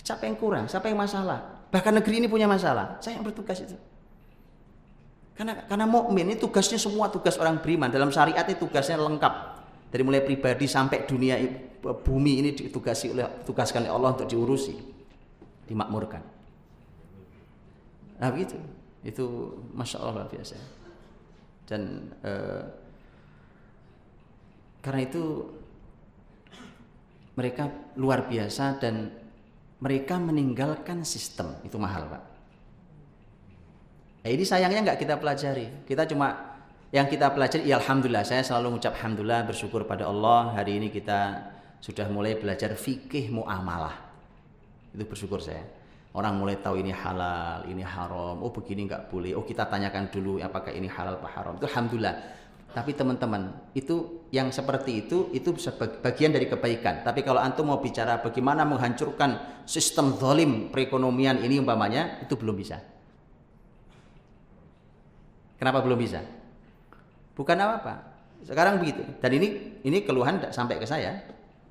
[0.00, 0.64] Siapa yang kurang?
[0.72, 1.68] Siapa yang masalah?
[1.68, 2.96] Bahkan negeri ini punya masalah.
[3.04, 3.76] Saya yang bertugas itu.
[5.36, 7.92] Karena karena mukmin ini tugasnya semua tugas orang beriman.
[7.92, 9.34] Dalam syariat itu tugasnya lengkap.
[9.92, 11.36] Dari mulai pribadi sampai dunia
[11.84, 14.74] bumi ini ditugasi oleh tugaskan oleh Allah untuk diurusi,
[15.68, 16.22] dimakmurkan.
[18.18, 18.56] Nah begitu
[19.04, 20.56] itu masya Allah luar biasa
[21.68, 22.64] dan eh,
[24.80, 25.22] karena itu
[27.34, 29.10] mereka luar biasa dan
[29.82, 32.22] mereka meninggalkan sistem itu mahal pak
[34.24, 36.58] nah, ini sayangnya nggak kita pelajari kita cuma
[36.94, 41.50] yang kita pelajari ya alhamdulillah saya selalu mengucap alhamdulillah bersyukur pada Allah hari ini kita
[41.82, 43.98] sudah mulai belajar fikih muamalah
[44.94, 45.66] itu bersyukur saya
[46.14, 48.38] Orang mulai tahu ini halal, ini haram.
[48.38, 49.34] Oh begini nggak boleh.
[49.34, 51.58] Oh kita tanyakan dulu apakah ini halal atau haram.
[51.58, 52.43] Itu alhamdulillah.
[52.74, 55.54] Tapi teman-teman, itu yang seperti itu itu
[56.02, 57.06] bagian dari kebaikan.
[57.06, 62.82] Tapi kalau antum mau bicara bagaimana menghancurkan sistem zalim perekonomian ini umpamanya, itu belum bisa.
[65.54, 66.18] Kenapa belum bisa?
[67.38, 67.94] Bukan apa-apa.
[68.42, 69.06] Sekarang begitu.
[69.22, 71.22] Dan ini ini keluhan sampai ke saya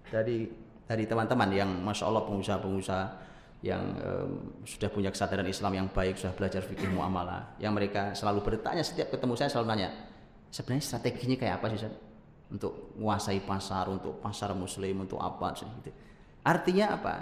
[0.07, 0.47] dari
[0.87, 3.05] dari teman-teman yang masya Allah pengusaha-pengusaha
[3.63, 4.31] yang um,
[4.67, 9.07] sudah punya kesadaran Islam yang baik, sudah belajar fikih muamalah, yang mereka selalu bertanya setiap
[9.07, 9.89] ketemu saya selalu nanya,
[10.53, 11.93] sebenarnya strateginya kayak apa sih Ustaz?
[12.53, 15.89] Untuk menguasai pasar, untuk pasar muslim, untuk apa sih gitu.
[16.45, 17.15] Artinya apa?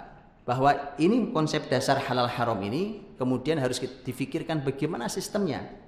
[0.44, 5.80] Bahwa ini konsep dasar halal haram ini kemudian harus difikirkan bagaimana sistemnya.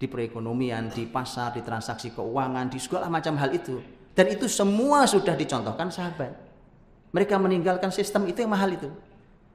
[0.00, 3.84] di perekonomian, di pasar, di transaksi keuangan, di segala macam hal itu.
[4.16, 6.32] Dan itu semua sudah dicontohkan sahabat.
[7.12, 8.88] Mereka meninggalkan sistem itu yang mahal itu.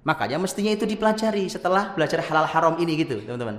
[0.05, 3.57] Makanya mestinya itu dipelajari setelah belajar halal haram ini gitu, teman-teman.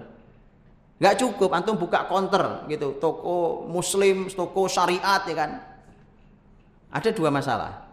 [0.97, 5.51] Gak cukup antum buka counter gitu, toko muslim, toko syariat ya kan.
[6.89, 7.85] Ada dua masalah.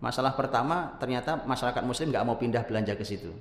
[0.00, 3.32] Masalah pertama ternyata masyarakat muslim nggak mau pindah belanja ke situ.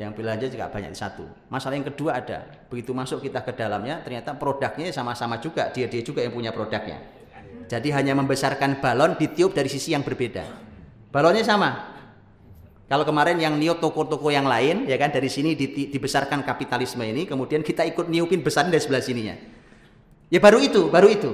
[0.00, 1.24] Yang belanja juga banyak satu.
[1.52, 6.24] Masalah yang kedua ada, begitu masuk kita ke dalamnya ternyata produknya sama-sama juga, dia-dia juga
[6.24, 7.00] yang punya produknya.
[7.68, 10.44] Jadi hanya membesarkan balon ditiup dari sisi yang berbeda.
[11.08, 11.93] Balonnya sama,
[12.84, 17.24] kalau kemarin yang niup toko-toko yang lain, ya kan dari sini di, dibesarkan kapitalisme ini,
[17.24, 19.36] kemudian kita ikut niupin besar dari sebelah sininya.
[20.28, 21.32] Ya baru itu, baru itu.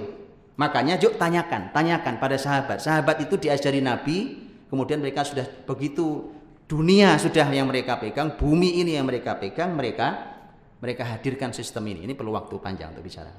[0.55, 2.78] Makanya yuk tanyakan, tanyakan pada sahabat.
[2.78, 6.30] Sahabat itu diajari Nabi, kemudian mereka sudah begitu
[6.70, 10.38] dunia sudah yang mereka pegang, bumi ini yang mereka pegang, mereka
[10.78, 12.07] mereka hadirkan sistem ini.
[12.07, 13.34] Ini perlu waktu panjang untuk bicara.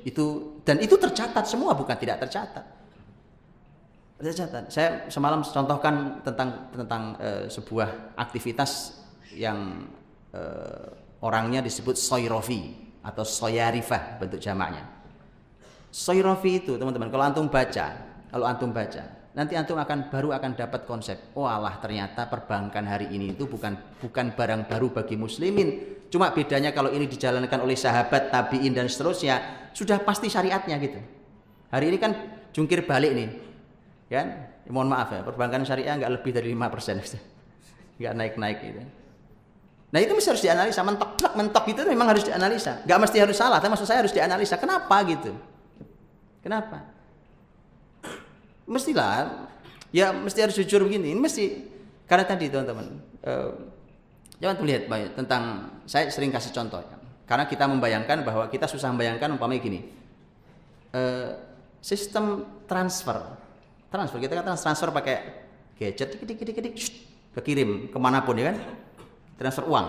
[0.00, 2.73] Itu dan itu tercatat semua bukan tidak tercatat
[4.14, 9.02] Saya semalam contohkan tentang tentang uh, sebuah aktivitas
[9.34, 9.90] yang
[10.30, 10.86] uh,
[11.18, 14.86] orangnya disebut soirofi atau soyarifah bentuk jamaknya.
[15.90, 17.86] Soirofi itu teman-teman kalau antum baca,
[18.30, 19.02] kalau antum baca,
[19.34, 21.34] nanti antum akan baru akan dapat konsep.
[21.34, 25.98] Oh Allah ternyata perbankan hari ini itu bukan bukan barang baru bagi muslimin.
[26.06, 31.02] Cuma bedanya kalau ini dijalankan oleh sahabat, tabiin dan seterusnya, sudah pasti syariatnya gitu.
[31.74, 32.14] Hari ini kan
[32.54, 33.53] jungkir balik nih
[34.08, 34.26] kan?
[34.64, 37.00] Ya, mohon maaf ya perbankan syariah nggak lebih dari lima persen.
[38.00, 38.82] Nggak naik naik gitu.
[39.94, 40.82] Nah itu mesti harus dianalisa.
[40.82, 42.82] Mentok mentok itu memang harus dianalisa.
[42.82, 44.58] Nggak mesti harus salah tapi maksud saya harus dianalisa.
[44.58, 45.30] Kenapa gitu?
[46.42, 46.82] Kenapa?
[48.66, 49.46] Mestilah
[49.94, 51.14] ya mesti harus jujur begini.
[51.14, 51.44] Ini mesti
[52.10, 53.54] karena tadi teman-teman uh,
[54.42, 55.42] jangan tuh lihat banyak tentang
[55.86, 56.98] saya sering kasih contoh ya.
[57.24, 59.80] karena kita membayangkan bahwa kita susah membayangkan umpamanya gini.
[60.90, 61.38] Uh,
[61.78, 63.43] sistem transfer
[63.94, 64.18] transfer.
[64.18, 65.16] Kita kan transfer pakai
[65.78, 66.82] gadget dikit dikit dikit
[67.38, 68.58] kekirim ke mana pun ya kan?
[69.38, 69.86] Transfer uang.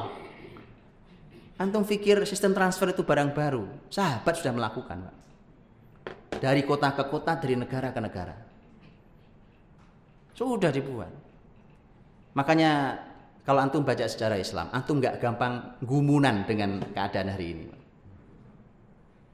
[1.58, 3.66] Antum pikir sistem transfer itu barang baru.
[3.90, 5.16] Sahabat sudah melakukan pak.
[6.38, 8.36] Dari kota ke kota dari negara ke negara.
[10.36, 11.10] Sudah dibuat.
[12.36, 13.00] Makanya
[13.48, 17.66] kalau antum baca sejarah Islam antum nggak gampang gumunan dengan keadaan hari ini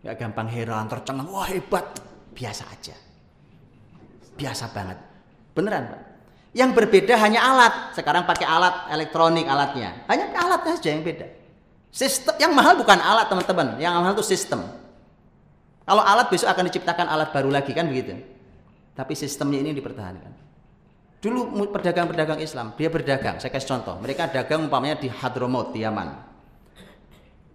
[0.01, 1.86] nggak gampang heran tercengang wah hebat.
[2.32, 3.11] Biasa aja
[4.41, 4.97] biasa banget.
[5.53, 6.01] Beneran, Pak.
[6.57, 7.73] Yang berbeda hanya alat.
[7.93, 10.03] Sekarang pakai alat elektronik alatnya.
[10.09, 11.29] Hanya alatnya saja yang beda.
[11.93, 13.77] Sistem yang mahal bukan alat, teman-teman.
[13.77, 14.65] Yang mahal itu sistem.
[15.85, 18.17] Kalau alat besok akan diciptakan alat baru lagi kan begitu.
[18.97, 20.33] Tapi sistemnya ini dipertahankan.
[21.21, 23.37] Dulu pedagang-pedagang Islam, dia berdagang.
[23.37, 23.95] Saya kasih contoh.
[24.01, 26.09] Mereka dagang umpamanya di Hadramaut, di Yaman.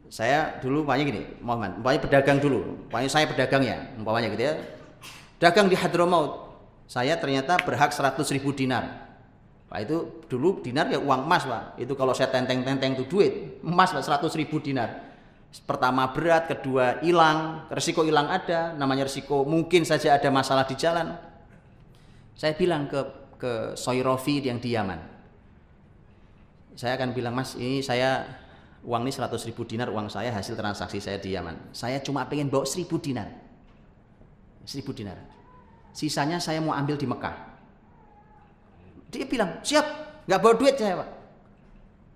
[0.07, 2.87] Saya dulu umpamanya gini, Muhammad, umpamanya pedagang dulu.
[2.87, 4.55] Umpamanya saya pedagang ya, umpamanya gitu ya.
[5.43, 6.46] Dagang di Hadramaut,
[6.87, 9.07] saya ternyata berhak 100 ribu dinar.
[9.67, 11.75] Pak itu dulu dinar ya uang emas pak.
[11.83, 15.03] Itu kalau saya tenteng-tenteng itu duit emas pak 100 ribu dinar.
[15.67, 21.19] Pertama berat, kedua hilang, resiko hilang ada, namanya resiko mungkin saja ada masalah di jalan.
[22.39, 23.03] Saya bilang ke
[23.37, 25.01] ke Soirofi yang di Yaman.
[26.79, 28.23] Saya akan bilang mas ini saya
[28.87, 31.75] uang ini 100 ribu dinar uang saya hasil transaksi saya di Yaman.
[31.75, 33.27] Saya cuma pengen bawa 1000 dinar.
[34.63, 35.36] 1000 dinar
[35.97, 37.33] sisanya saya mau ambil di Mekah.
[39.09, 39.87] Dia bilang, siap,
[40.29, 41.09] nggak bawa duit saya pak.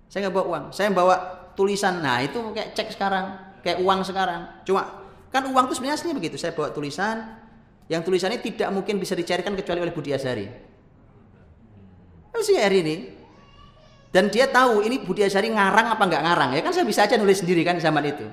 [0.05, 1.15] Saya nggak bawa uang, saya bawa
[1.57, 1.97] tulisan.
[1.97, 4.61] Nah itu kayak cek sekarang, kayak uang sekarang.
[4.61, 5.01] Cuma
[5.33, 6.37] kan uang itu sebenarnya aslinya begitu.
[6.37, 7.41] Saya bawa tulisan,
[7.89, 10.45] yang tulisannya tidak mungkin bisa dicairkan kecuali oleh Budi Asari.
[12.29, 12.95] Masih hari ini.
[14.11, 16.49] Dan dia tahu ini Budi Asari ngarang apa nggak ngarang.
[16.53, 18.27] Ya kan saya bisa aja nulis sendiri kan zaman itu.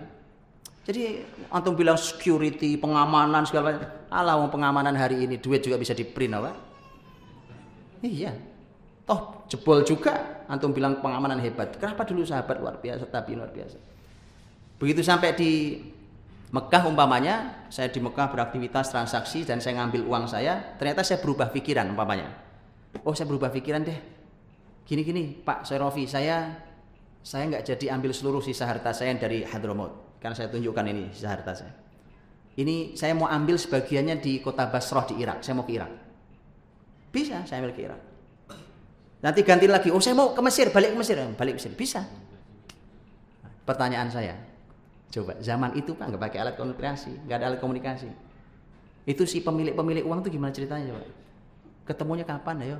[0.85, 1.23] Jadi
[1.55, 3.98] antum bilang security, pengamanan segala macam.
[4.09, 6.53] Alah pengamanan hari ini duit juga bisa di print apa?
[8.01, 8.33] Iya.
[9.09, 11.77] Toh jebol juga antum bilang pengamanan hebat.
[11.77, 13.77] Kenapa dulu sahabat luar biasa tapi luar biasa.
[14.79, 15.51] Begitu sampai di
[16.49, 21.53] Mekah umpamanya, saya di Mekah beraktivitas transaksi dan saya ngambil uang saya, ternyata saya berubah
[21.53, 22.33] pikiran umpamanya.
[23.05, 24.01] Oh saya berubah pikiran deh.
[24.89, 26.65] Gini-gini Pak Serofi, saya
[27.21, 31.29] saya nggak jadi ambil seluruh sisa harta saya dari Hadramaut karena saya tunjukkan ini sisa
[31.29, 31.73] harta saya.
[32.59, 35.47] Ini saya mau ambil sebagiannya di kota Basrah di Irak.
[35.47, 35.95] Saya mau ke Irak.
[37.15, 38.01] Bisa, saya ambil ke Irak.
[39.23, 41.73] Nanti ganti lagi, oh saya mau ke Mesir, balik ke Mesir, balik ke Mesir.
[41.79, 42.03] Bisa.
[43.63, 44.35] Pertanyaan saya,
[45.15, 48.11] coba zaman itu kan nggak pakai alat komunikasi, nggak ada alat komunikasi.
[49.07, 51.03] Itu si pemilik-pemilik uang itu gimana ceritanya coba?
[51.87, 52.79] Ketemunya kapan ayo?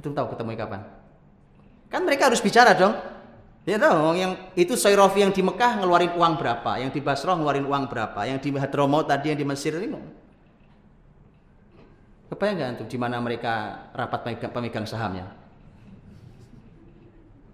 [0.00, 0.80] Itu tahu ketemunya kapan?
[1.92, 2.96] Kan mereka harus bicara dong.
[3.62, 7.62] Ya tahu, yang itu Sayrofi yang di Mekah ngeluarin uang berapa, yang di Basrah ngeluarin
[7.62, 9.94] uang berapa, yang di Hadramaut tadi yang di Mesir ini.
[12.26, 15.30] Kebayang nggak antum di mana mereka rapat pemegang, pemegang sahamnya?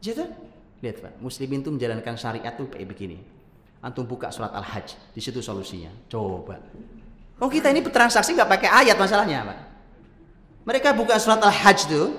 [0.00, 0.24] Gitu?
[0.80, 3.20] Lihat Pak, muslimin itu menjalankan syariat tuh kayak begini.
[3.84, 5.92] Antum buka surat Al-Hajj, di situ solusinya.
[6.08, 6.56] Coba.
[7.36, 9.58] Oh kita ini bertransaksi nggak pakai ayat masalahnya Pak.
[10.64, 12.16] Mereka buka surat Al-Hajj tuh,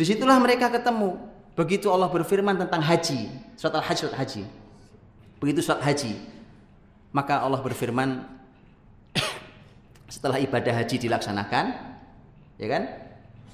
[0.00, 1.27] di situlah mereka ketemu
[1.58, 3.26] Begitu Allah berfirman tentang haji,
[3.58, 4.46] surat Al-Hajj surat haji.
[5.42, 6.14] Begitu surat haji,
[7.10, 8.22] maka Allah berfirman
[10.14, 11.74] setelah ibadah haji dilaksanakan,
[12.62, 12.82] ya kan?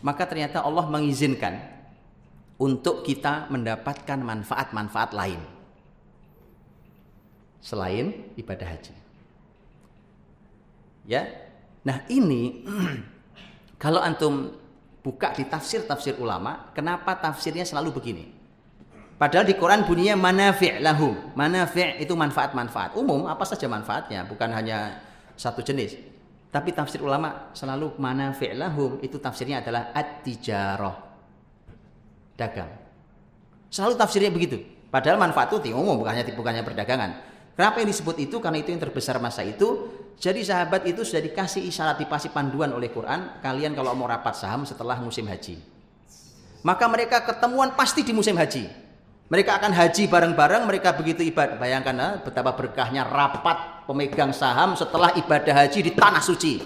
[0.05, 1.57] Maka ternyata Allah mengizinkan
[2.61, 5.41] untuk kita mendapatkan manfaat-manfaat lain
[7.65, 8.93] selain ibadah haji.
[11.09, 11.25] Ya.
[11.89, 12.69] Nah, ini
[13.83, 14.53] kalau antum
[15.05, 18.25] buka di tafsir-tafsir ulama, kenapa tafsirnya selalu begini?
[19.21, 21.15] Padahal di Quran bunyinya manafi' lahum.
[21.37, 22.97] Manafi' itu manfaat-manfaat.
[22.97, 25.05] Umum apa saja manfaatnya, bukan hanya
[25.37, 25.95] satu jenis.
[26.51, 30.97] Tapi tafsir ulama selalu manafi' lahum itu tafsirnya adalah at-tijarah.
[32.35, 32.73] Dagang.
[33.71, 34.59] Selalu tafsirnya begitu.
[34.91, 37.11] Padahal manfaat itu umum bukannya bukannya perdagangan.
[37.55, 38.43] Kenapa yang disebut itu?
[38.43, 42.89] Karena itu yang terbesar masa itu jadi sahabat itu sudah dikasih isyarat dikasih panduan oleh
[42.89, 45.59] Quran, kalian kalau mau rapat saham setelah musim haji.
[46.65, 48.65] Maka mereka ketemuan pasti di musim haji.
[49.29, 51.61] Mereka akan haji bareng-bareng, mereka begitu ibadah.
[51.61, 56.61] Bayangkan nah, betapa berkahnya rapat pemegang saham setelah ibadah haji di tanah suci.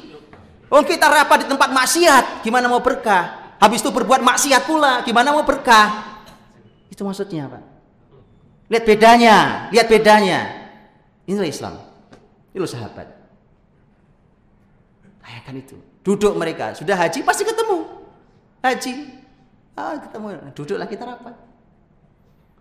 [0.71, 3.57] Oh kita rapat di tempat maksiat, gimana mau berkah?
[3.59, 6.23] Habis itu berbuat maksiat pula, gimana mau berkah?
[6.87, 7.63] Itu maksudnya Pak.
[8.71, 9.37] Lihat bedanya,
[9.75, 10.41] lihat bedanya.
[11.27, 11.75] Inilah Islam.
[12.55, 13.18] Itu sahabat.
[15.29, 15.77] Bayangkan itu.
[16.01, 17.85] Duduk mereka, sudah haji pasti ketemu.
[18.65, 18.93] Haji.
[19.77, 20.27] Ah, ketemu.
[20.57, 21.37] Duduklah kita rapat.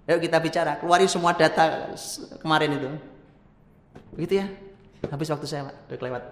[0.07, 1.95] Ayo kita bicara, keluarin semua data
[2.43, 2.89] kemarin itu.
[4.19, 4.47] Begitu ya.
[5.07, 5.75] Habis waktu saya, Pak.
[5.87, 6.23] Udah kelewat.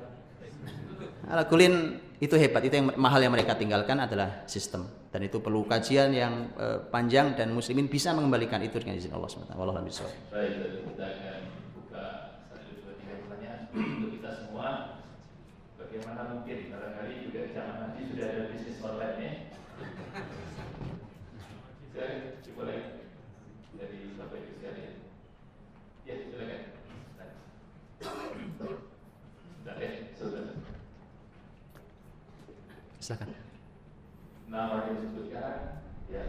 [1.31, 5.63] Ala kulin itu hebat, itu yang mahal yang mereka tinggalkan adalah sistem dan itu perlu
[5.63, 9.55] kajian yang uh, panjang dan muslimin bisa mengembalikan itu dengan izin Allah SWT.
[9.55, 10.51] Wallahu a'lam Baik,
[10.91, 12.05] kita akan buka
[12.51, 14.67] satu dua tiga pertanyaan untuk kita semua
[15.79, 19.31] bagaimana mungkin barangkali juga zaman nanti sudah ada bisnis online nya
[21.95, 22.11] saya
[22.43, 22.83] coba lagi
[23.79, 24.93] dari bapak ibu sekalian
[26.03, 26.61] ya silakan
[29.63, 30.43] Sudah, eh, sudah.
[32.99, 33.45] Silakan.
[34.45, 36.23] Nama yang disebutkan, ya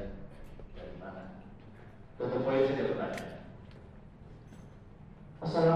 [0.73, 1.37] dari mana?
[2.17, 3.27] Untuk poin saja bertanya.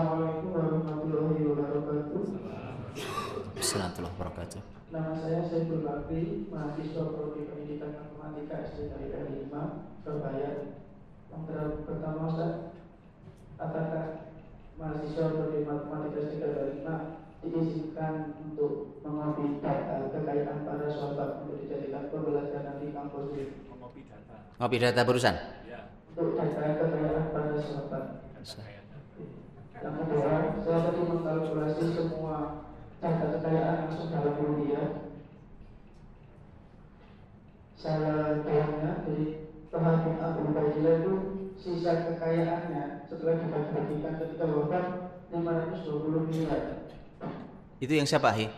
[0.01, 2.24] Assalamualaikum warahmatullahi wabarakatuh.
[3.53, 4.61] Assalamualaikum wabarakatuh.
[4.88, 10.72] Nama saya Saiful Bakri, mahasiswa Prodi Pendidikan Matematika SD Negeri 5, Surabaya.
[11.28, 12.72] Yang pertama Ustaz,
[13.61, 14.32] apakah
[14.80, 22.09] mahasiswa Prodi Matematika SD Negeri 5 diizinkan untuk mengambil data kekayaan para sahabat untuk dijadikan
[22.09, 23.68] pembelajaran di kampus ini?
[23.68, 24.48] Mengopi data.
[24.64, 25.36] Ngopi data barusan.
[25.68, 25.92] Ya.
[26.16, 28.05] Untuk data kekayaan para sahabat.
[29.81, 32.68] Yang kedua, saya tadi mengkalkulasi semua
[33.01, 34.89] data kekayaan langsung dalam rupiah.
[37.81, 41.14] Saya tanya dari Tuhan bin Abu Ubaidah itu
[41.57, 44.85] sisa kekayaannya setelah dibagi-bagikan ketika wafat
[45.33, 46.85] 520 miliar.
[47.81, 48.53] Itu yang siapa, Hi?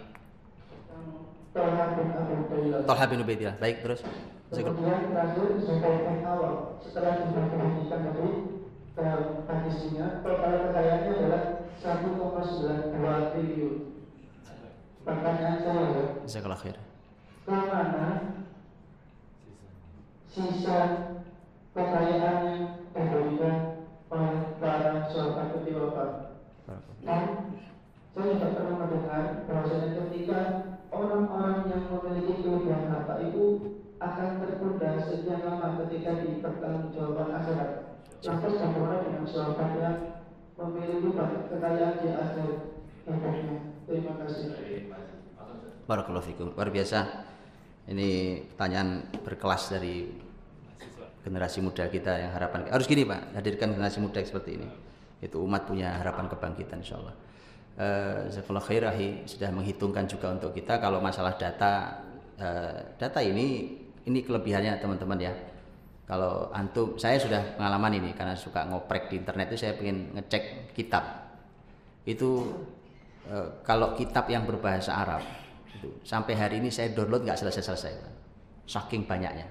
[1.55, 2.83] Tuhan bin Abu Ubaidah.
[2.83, 3.57] Tolha bin Ubaidillah.
[3.63, 4.03] Baik, terus.
[4.51, 8.29] Kemudian terakhir zakat awal setelah dibagi-bagikan tadi
[8.93, 9.09] ke
[9.49, 11.43] hadisnya total kekayaannya adalah
[11.81, 13.77] 1,92 triliun.
[15.03, 16.77] Pertanyaan saya ya, Jazakallah khair.
[17.43, 18.09] ke mana
[20.31, 20.79] sisa
[21.75, 22.39] kekayaan
[22.95, 23.57] yang diberikan
[24.13, 26.11] oleh para sahabat wafat?
[27.03, 27.25] Dan
[28.13, 30.41] saya juga pernah mendengar bahwasanya ketika
[30.93, 33.45] orang-orang yang memiliki kelebihan harta itu
[33.99, 37.92] akan tertunda sekian lama ketika di pertanggungjawaban akhirat.
[38.23, 39.91] Lantas bagaimana dengan sahabat yang
[41.11, 42.51] banyak kekayaan di akhir?
[43.83, 44.47] Terima kasih.
[45.91, 46.55] Barakallahu fikum.
[46.55, 47.27] Luar biasa.
[47.91, 50.07] Ini pertanyaan berkelas dari
[51.27, 54.71] generasi muda kita yang harapan harus gini Pak, hadirkan generasi muda seperti ini.
[55.19, 57.15] Itu umat punya harapan kebangkitan insyaallah.
[57.75, 62.07] Eh Jazakallah khairahi sudah menghitungkan juga untuk kita kalau masalah data
[62.39, 63.75] eh, data ini
[64.07, 65.35] ini kelebihannya teman-teman ya.
[66.03, 70.75] Kalau antum saya sudah pengalaman ini karena suka ngoprek di internet itu saya ingin ngecek
[70.75, 71.05] kitab.
[72.03, 72.53] Itu
[73.31, 75.23] eh, kalau kitab yang berbahasa Arab
[75.73, 77.95] itu sampai hari ini saya download nggak selesai-selesai
[78.69, 79.49] saking banyaknya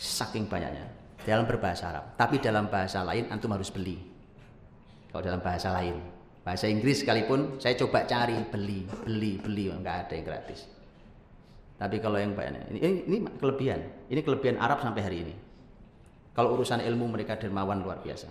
[0.00, 0.88] saking banyaknya
[1.20, 2.04] dalam berbahasa Arab.
[2.16, 4.00] Tapi dalam bahasa lain antum harus beli.
[5.12, 6.00] Kalau dalam bahasa lain,
[6.40, 10.60] bahasa Inggris sekalipun saya coba cari beli, beli, beli, enggak ada yang gratis.
[11.80, 13.80] Tapi kalau yang banyak ini, ini, ini kelebihan,
[14.12, 15.34] ini kelebihan Arab sampai hari ini.
[16.36, 18.28] Kalau urusan ilmu mereka dermawan luar biasa.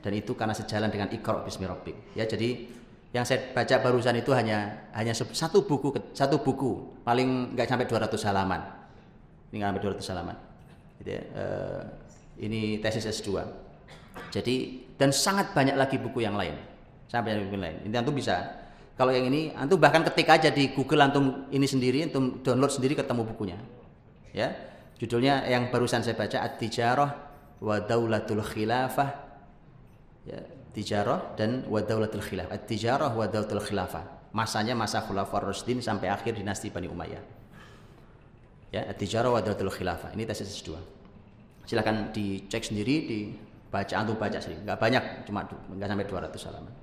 [0.00, 2.16] Dan itu karena sejalan dengan Iqra bismi rabbik.
[2.16, 2.64] Ya, jadi
[3.12, 8.08] yang saya baca barusan itu hanya hanya satu buku satu buku paling nggak sampai 200
[8.24, 8.60] halaman.
[9.52, 10.36] Ini nggak sampai 200 halaman.
[10.96, 11.22] Gitu ya.
[11.36, 11.82] Uh,
[12.40, 13.44] ini tesis S2.
[14.32, 16.56] Jadi dan sangat banyak lagi buku yang lain.
[17.04, 17.84] Sampai buku lain.
[17.84, 18.61] Ini antum bisa
[19.02, 22.94] kalau yang ini antum bahkan ketik aja di Google antum ini sendiri antum download sendiri
[22.94, 23.58] ketemu bukunya.
[24.30, 24.54] Ya.
[25.02, 27.10] Judulnya yang barusan saya baca At-Tijarah
[27.58, 29.10] wa Daulatul Khilafah.
[30.22, 30.38] Ya,
[30.70, 32.54] tijarah dan wa Daulatul Khilafah.
[32.54, 34.30] At-Tijarah wa Daulatul Khilafah.
[34.30, 37.22] Masanya masa Khulafaur Rasyidin sampai akhir dinasti Bani Umayyah.
[38.70, 40.14] Ya, At-Tijarah wa Daulatul Khilafah.
[40.14, 40.78] Ini tesis S2.
[41.66, 44.62] Silakan dicek sendiri, dibaca antum baca sendiri.
[44.62, 45.42] Enggak banyak, cuma
[45.74, 46.74] enggak sampai 200 halaman.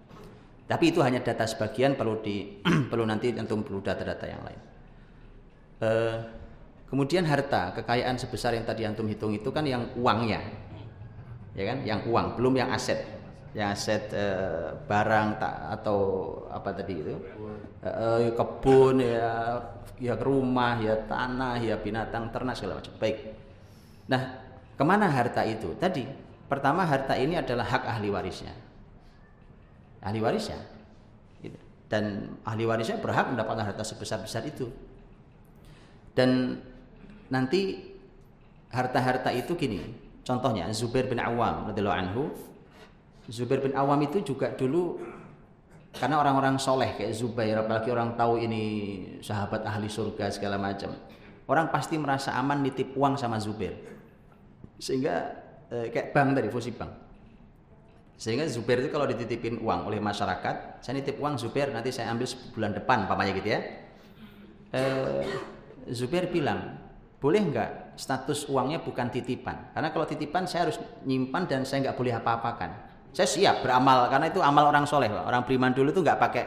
[0.70, 2.62] Tapi itu hanya data sebagian perlu di
[2.94, 4.62] perlu nanti antum perlu data-data yang lain.
[5.80, 6.18] Uh,
[6.90, 10.42] Kemudian harta, kekayaan sebesar yang tadi antum hitung itu kan yang uangnya.
[11.54, 11.86] Ya kan?
[11.86, 13.06] Yang uang, belum yang aset.
[13.54, 14.26] Yang aset e,
[14.90, 16.00] barang tak atau
[16.50, 17.14] apa tadi itu?
[17.86, 19.62] E, kebun ya,
[20.02, 22.94] ya rumah, ya tanah, ya binatang ternak segala macam.
[22.98, 23.38] Baik.
[24.10, 24.22] Nah,
[24.74, 25.78] ke mana harta itu?
[25.78, 26.10] Tadi
[26.50, 28.54] pertama harta ini adalah hak ahli warisnya.
[30.00, 30.60] Ahli warisnya.
[31.44, 31.60] Gitu.
[31.92, 34.72] Dan ahli warisnya berhak mendapatkan harta sebesar-besar itu.
[36.16, 36.60] Dan
[37.30, 37.90] nanti
[38.70, 39.82] harta-harta itu gini
[40.26, 42.24] contohnya Zubair bin Awam radhiyallahu anhu
[43.30, 45.02] Zubair bin Awam itu juga dulu
[45.90, 48.64] karena orang-orang soleh kayak Zubair apalagi orang tahu ini
[49.26, 50.94] sahabat ahli surga segala macam
[51.50, 53.74] orang pasti merasa aman nitip uang sama Zubair
[54.78, 55.34] sehingga
[55.74, 57.09] eh, kayak bank tadi fusi bank
[58.20, 62.28] sehingga Zubair itu kalau dititipin uang oleh masyarakat saya nitip uang Zubair nanti saya ambil
[62.52, 63.60] bulan depan pamannya gitu ya
[64.76, 65.24] eh,
[65.90, 66.78] Zubair bilang
[67.20, 69.76] boleh nggak status uangnya bukan titipan?
[69.76, 72.72] Karena kalau titipan saya harus nyimpan dan saya nggak boleh apa-apakan.
[73.12, 76.44] Saya siap beramal karena itu amal orang soleh, orang beriman dulu itu nggak pakai.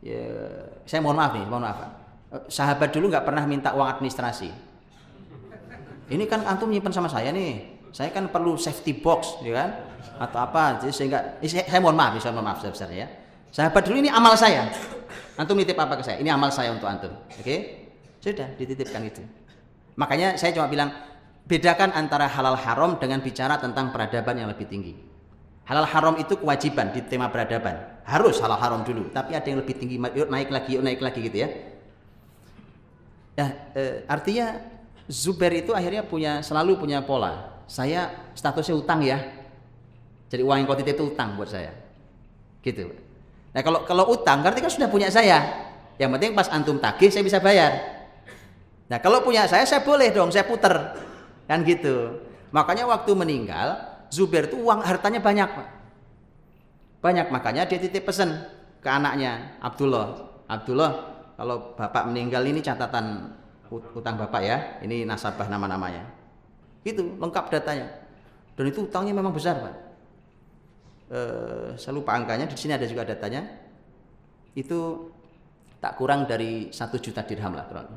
[0.00, 0.24] Ya,
[0.88, 1.78] saya mohon maaf nih, mohon maaf.
[2.48, 4.48] Sahabat dulu nggak pernah minta uang administrasi.
[6.08, 7.73] Ini kan antum nyimpan sama saya nih.
[7.94, 9.70] Saya kan perlu safety box, ya kan?
[10.18, 10.82] Atau apa?
[10.82, 13.06] Jadi sehingga saya, saya mohon maaf, saya mohon maaf sebesar ya.
[13.54, 14.66] Sahabat dulu ini amal saya.
[15.38, 16.18] Antum nitip apa ke saya?
[16.18, 17.14] Ini amal saya untuk antum.
[17.38, 17.86] Oke?
[18.18, 19.22] Sudah dititipkan itu.
[19.94, 20.90] Makanya saya cuma bilang
[21.46, 24.98] bedakan antara halal haram dengan bicara tentang peradaban yang lebih tinggi.
[25.62, 28.02] Halal haram itu kewajiban di tema peradaban.
[28.02, 31.20] Harus halal haram dulu, tapi ada yang lebih tinggi, yuk naik lagi, yuk naik lagi
[31.24, 31.48] gitu ya.
[33.38, 33.46] Ya,
[33.78, 34.60] eh, artinya
[35.06, 37.53] Zubair itu akhirnya punya selalu punya pola.
[37.64, 39.20] Saya statusnya utang ya.
[40.28, 41.70] Jadi uang yang kau titip itu utang buat saya.
[42.64, 42.90] Gitu.
[43.54, 45.40] Nah, kalau kalau utang berarti kan sudah punya saya.
[45.94, 47.94] Yang penting pas antum tagih saya bisa bayar.
[48.90, 50.74] Nah kalau punya saya, saya boleh dong, saya puter.
[51.48, 52.20] Kan gitu.
[52.52, 53.80] Makanya waktu meninggal,
[54.12, 55.48] Zubair itu uang hartanya banyak.
[55.48, 55.68] Pak.
[57.02, 58.30] Banyak, makanya dia titip pesan
[58.80, 60.30] ke anaknya, Abdullah.
[60.48, 60.92] Abdullah,
[61.36, 63.34] kalau bapak meninggal ini catatan
[63.70, 66.23] utang bapak ya, ini nasabah nama-namanya.
[66.84, 67.88] Itu lengkap datanya.
[68.54, 69.74] Dan itu utangnya memang besar, Pak.
[71.10, 71.20] E,
[71.80, 73.42] saya lupa angkanya, di sini ada juga datanya.
[74.54, 75.10] Itu
[75.82, 77.88] tak kurang dari satu juta dirham lah kurang.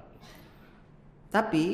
[1.28, 1.66] Tapi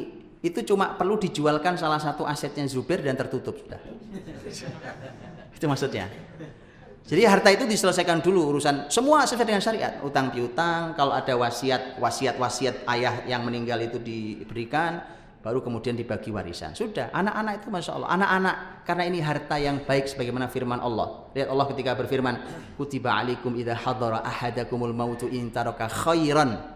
[0.44, 3.80] itu cuma perlu dijualkan salah satu asetnya Zubair dan tertutup sudah.
[5.56, 6.12] itu maksudnya.
[7.04, 12.00] Jadi harta itu diselesaikan dulu urusan semua sesuai dengan syariat, utang piutang, kalau ada wasiat
[12.00, 15.04] wasiat wasiat ayah yang meninggal itu diberikan,
[15.44, 16.72] baru kemudian dibagi warisan.
[16.72, 18.56] Sudah, anak-anak itu masya Allah, anak-anak
[18.88, 21.28] karena ini harta yang baik sebagaimana firman Allah.
[21.36, 22.36] Lihat Allah ketika berfirman,
[22.80, 26.74] kutiba alikum idha hadara ahadakumul mautu in taraka khairan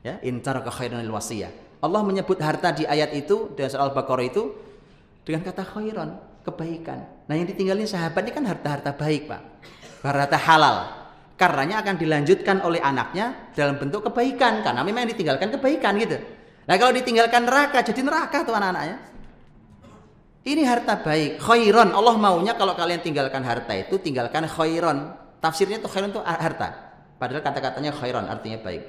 [0.00, 1.52] Ya, intaraka khairan wasiyah.
[1.84, 4.52] Allah menyebut harta di ayat itu dengan surah Al-Baqarah itu
[5.24, 7.04] dengan kata khairan, kebaikan.
[7.28, 9.40] Nah, yang ditinggalin sahabat ini kan harta-harta baik, Pak.
[10.00, 10.76] Harta halal.
[11.36, 16.20] Karenanya akan dilanjutkan oleh anaknya dalam bentuk kebaikan karena memang yang ditinggalkan kebaikan gitu.
[16.70, 19.10] Nah, kalau ditinggalkan neraka jadi neraka tuh anak-anaknya.
[20.46, 21.90] Ini harta baik, khairan.
[21.90, 25.18] Allah maunya kalau kalian tinggalkan harta itu tinggalkan khairan.
[25.42, 26.94] Tafsirnya tuh khairan itu harta.
[27.18, 28.86] Padahal kata-katanya khairan artinya baik.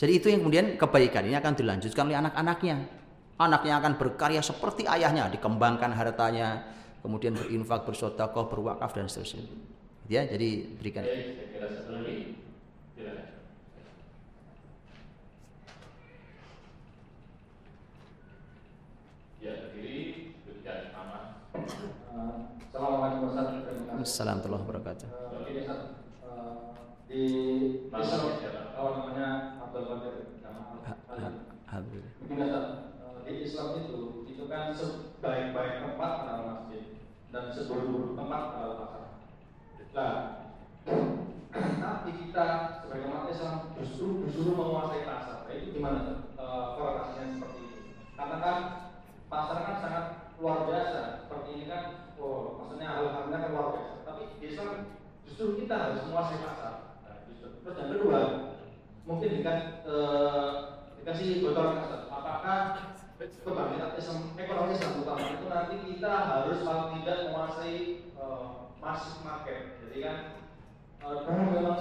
[0.00, 2.76] Jadi itu yang kemudian kebaikan ini akan dilanjutkan oleh anak-anaknya.
[3.36, 6.72] Anaknya akan berkarya seperti ayahnya, dikembangkan hartanya,
[7.04, 9.44] kemudian berinfak, bersodakoh, berwakaf dan seterusnya.
[10.08, 11.04] Ya, jadi berikan.
[19.42, 20.94] Ya, berdiri, berikan.
[22.62, 25.08] Assalamualaikum warahmatullahi wabarakatuh.
[25.10, 25.58] Eh,
[27.10, 27.22] di
[27.90, 28.22] Islam,
[28.78, 30.38] oh namanya Abdul Qadir
[31.66, 32.86] Alhamdulillah.
[33.26, 37.02] Di Islam itu itu kan sebaik-baik tempat adalah masjid
[37.34, 39.04] dan seburuk-buruk tempat adalah pasar.
[39.90, 40.14] Nah,
[41.82, 42.46] tapi kita
[42.78, 45.50] sebagai umat Islam justru justru menguasai pasar.
[45.50, 46.30] Nah, itu gimana Ustaz?
[46.38, 47.78] Eh, korelasinya seperti itu?
[48.14, 48.58] Karena kan
[49.32, 50.04] pasar kan sangat
[50.36, 51.24] luar biasa.
[51.24, 54.04] Seperti ini kan, oh, maksudnya hal-halnya kan luar biasa.
[54.04, 54.68] Tapi di Islam
[55.42, 56.74] justru kita harus menguasai pasar.
[57.02, 57.18] Nah.
[57.26, 58.20] Terus yang kedua,
[59.02, 60.50] mungkin dengan eh,
[61.02, 62.58] dikasih bocoran Ustaz, apakah
[63.18, 63.98] kebangkitan
[64.38, 67.74] ekonomi Islam utama itu nanti kita harus paling tidak menguasai
[68.06, 69.82] eh, masuk market.
[69.82, 70.16] Jadi kan
[71.02, 71.78] eh, karena memang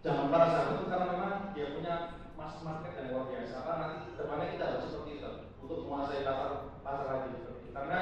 [0.00, 1.94] zaman para sahabat itu karena memang dia punya
[2.32, 3.56] masuk market yang luar biasa.
[3.60, 7.28] Karena nanti depannya kita harus seperti itu untuk menguasai pasar pasar lagi.
[7.76, 8.00] Karena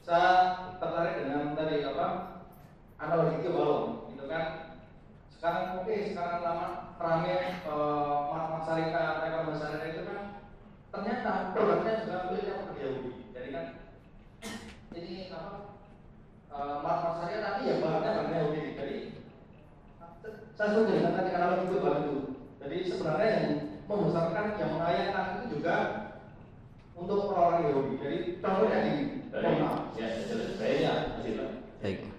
[0.00, 0.32] saya
[0.80, 2.39] tertarik dengan tadi apa
[3.00, 4.44] analogi ke balon gitu kan
[5.32, 6.68] sekarang oke sekarang lama
[7.00, 10.20] rame eh, mat-mat syarikat ekonomi syarikat itu kan
[10.92, 13.66] ternyata produknya juga miliknya pekerja Yahudi jadi kan
[14.92, 15.52] ini apa
[16.52, 18.96] eh, mat-mat syarikat tapi ya bahannya bahannya Yahudi jadi
[20.60, 22.14] saya setuju dengan tadi analogi itu itu
[22.60, 23.46] jadi sebenarnya yang
[23.88, 25.76] membesarkan yang mengayahkan itu juga
[26.92, 28.94] untuk orang-orang Yahudi jadi contohnya di
[29.32, 29.96] maaf.
[29.96, 30.58] ya, jelas.
[30.60, 30.92] Baik, ya,
[31.40, 32.09] Pak.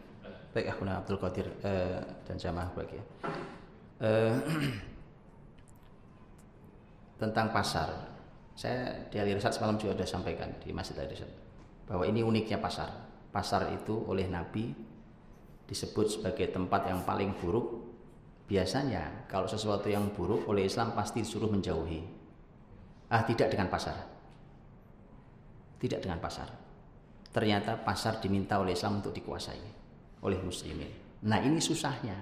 [0.51, 0.67] Baik.
[0.67, 2.99] Akhuna Abdul Qadir eh, dan jamaah bagi.
[4.03, 4.35] Eh,
[7.21, 8.11] tentang pasar.
[8.51, 11.31] Saya di Ali Risat semalam juga sudah sampaikan di Masjid Ali Risat
[11.87, 12.91] bahwa ini uniknya pasar.
[13.31, 14.75] Pasar itu oleh Nabi
[15.71, 17.87] disebut sebagai tempat yang paling buruk.
[18.51, 22.03] Biasanya kalau sesuatu yang buruk oleh Islam pasti disuruh menjauhi.
[23.07, 23.95] Ah, tidak dengan pasar.
[25.79, 26.51] Tidak dengan pasar.
[27.31, 29.80] Ternyata pasar diminta oleh Islam untuk dikuasai
[30.21, 30.89] oleh muslimin.
[31.25, 32.17] Nah, ini susahnya.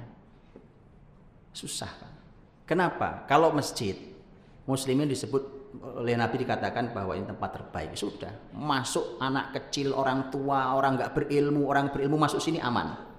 [1.55, 2.13] Susah, Pak.
[2.67, 3.25] Kenapa?
[3.25, 3.95] Kalau masjid
[4.67, 5.59] muslimin disebut
[5.99, 7.93] oleh Nabi dikatakan bahwa ini tempat terbaik.
[7.93, 13.09] Sudah, masuk anak kecil, orang tua, orang nggak berilmu, orang berilmu masuk sini aman.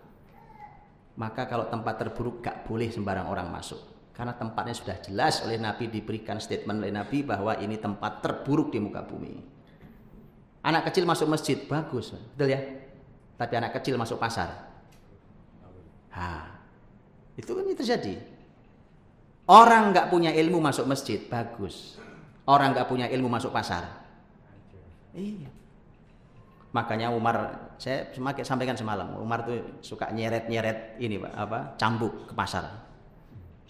[1.19, 3.77] Maka kalau tempat terburuk gak boleh sembarang orang masuk.
[4.17, 8.81] Karena tempatnya sudah jelas oleh Nabi diberikan statement oleh Nabi bahwa ini tempat terburuk di
[8.81, 9.37] muka bumi.
[10.65, 12.61] Anak kecil masuk masjid bagus, betul ya?
[13.37, 14.70] Tapi anak kecil masuk pasar.
[16.11, 16.47] Ha,
[17.39, 18.15] itu kan terjadi.
[19.51, 21.99] Orang nggak punya ilmu masuk masjid bagus.
[22.47, 23.87] Orang nggak punya ilmu masuk pasar.
[25.15, 25.51] Iya.
[26.71, 32.35] Makanya Umar, saya semakin sampaikan semalam, Umar tuh suka nyeret-nyeret ini pak, apa cambuk ke
[32.39, 32.63] pasar.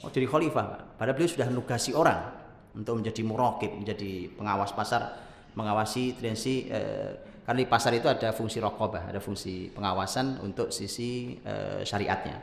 [0.05, 0.81] Oh jadi khalifah pak.
[1.01, 2.29] Padahal beliau sudah nugasi orang
[2.77, 5.17] untuk menjadi murokib, menjadi pengawas pasar,
[5.57, 6.69] mengawasi tendensi.
[6.69, 12.39] Eh, karena di pasar itu ada fungsi rokobah, ada fungsi pengawasan untuk sisi eh, syariatnya.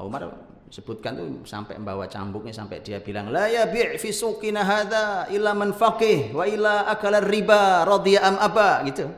[0.00, 0.32] Umar
[0.72, 5.52] sebutkan tuh sampai membawa cambuknya sampai dia bilang la ya bi' fi suqina hadza illa
[5.52, 9.12] man faqih wa illa akala riba radiya am aba gitu.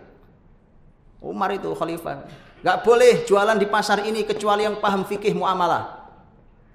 [1.23, 2.27] Umar itu khalifah.
[2.59, 6.03] Gak boleh jualan di pasar ini kecuali yang paham fikih muamalah.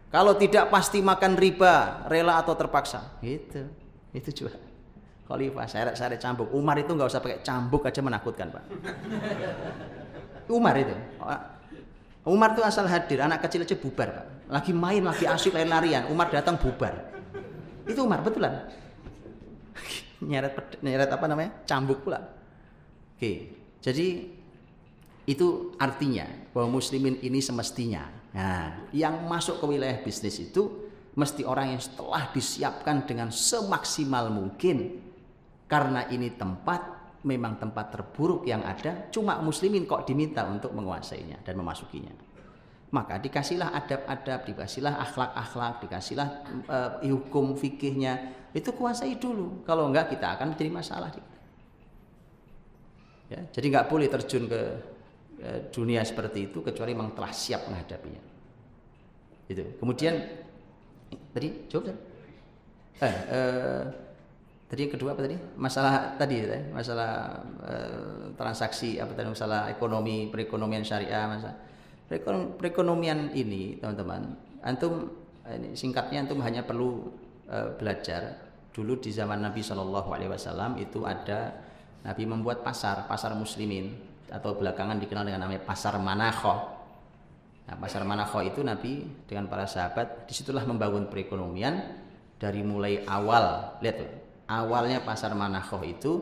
[0.07, 3.19] Kalau tidak pasti makan riba, rela atau terpaksa.
[3.19, 3.67] Gitu.
[4.15, 4.64] Itu juga.
[5.25, 6.53] Khalifah seret-seret cambuk.
[6.53, 8.63] Umar itu nggak usah pakai cambuk aja menakutkan, Pak.
[10.53, 10.93] Umar itu.
[12.25, 14.25] Umar itu asal hadir, anak kecil aja bubar, Pak.
[14.53, 17.09] Lagi main, lagi asik lari-larian, Umar datang bubar.
[17.89, 18.69] Itu Umar betulan.
[20.29, 21.51] nyeret nyeret apa namanya?
[21.65, 22.21] Cambuk pula.
[23.17, 23.53] Oke.
[23.81, 24.29] Jadi
[25.25, 28.05] itu artinya bahwa muslimin ini semestinya.
[28.33, 35.04] Nah, yang masuk ke wilayah bisnis itu mesti orang yang setelah disiapkan dengan semaksimal mungkin
[35.65, 36.95] karena ini tempat
[37.25, 42.13] memang tempat terburuk yang ada, cuma muslimin kok diminta untuk menguasainya dan memasukinya.
[42.93, 46.27] Maka dikasihlah adab-adab, dikasihlah akhlak-akhlak, dikasihlah
[46.69, 49.65] uh, hukum fikihnya, itu kuasai dulu.
[49.65, 51.09] Kalau enggak kita akan menjadi masalah.
[53.25, 54.61] Ya, jadi nggak boleh terjun ke
[55.41, 58.21] uh, dunia seperti itu kecuali memang telah siap menghadapinya.
[59.49, 59.81] Itu.
[59.81, 60.13] Kemudian
[61.33, 61.89] tadi jawab
[62.95, 64.04] Eh, uh,
[64.65, 65.37] tadi yang kedua apa tadi?
[65.57, 69.27] Masalah tadi ya, masalah uh, transaksi apa tadi?
[69.29, 71.57] Masalah ekonomi perekonomian syariah masalah
[72.61, 75.09] perekonomian ini teman-teman antum
[75.49, 77.09] ini singkatnya antum hanya perlu
[77.49, 78.45] uh, belajar.
[78.75, 81.55] Dulu di zaman Nabi Shallallahu Alaihi Wasallam itu ada
[82.03, 83.95] Nabi membuat pasar pasar muslimin
[84.27, 86.75] atau belakangan dikenal dengan namanya pasar Manakho
[87.65, 91.97] Nah, pasar Manakho itu Nabi dengan para sahabat di situlah membangun perekonomian
[92.37, 93.77] dari mulai awal.
[93.81, 94.09] Lihat tuh
[94.49, 96.13] awalnya pasar Manakhoh itu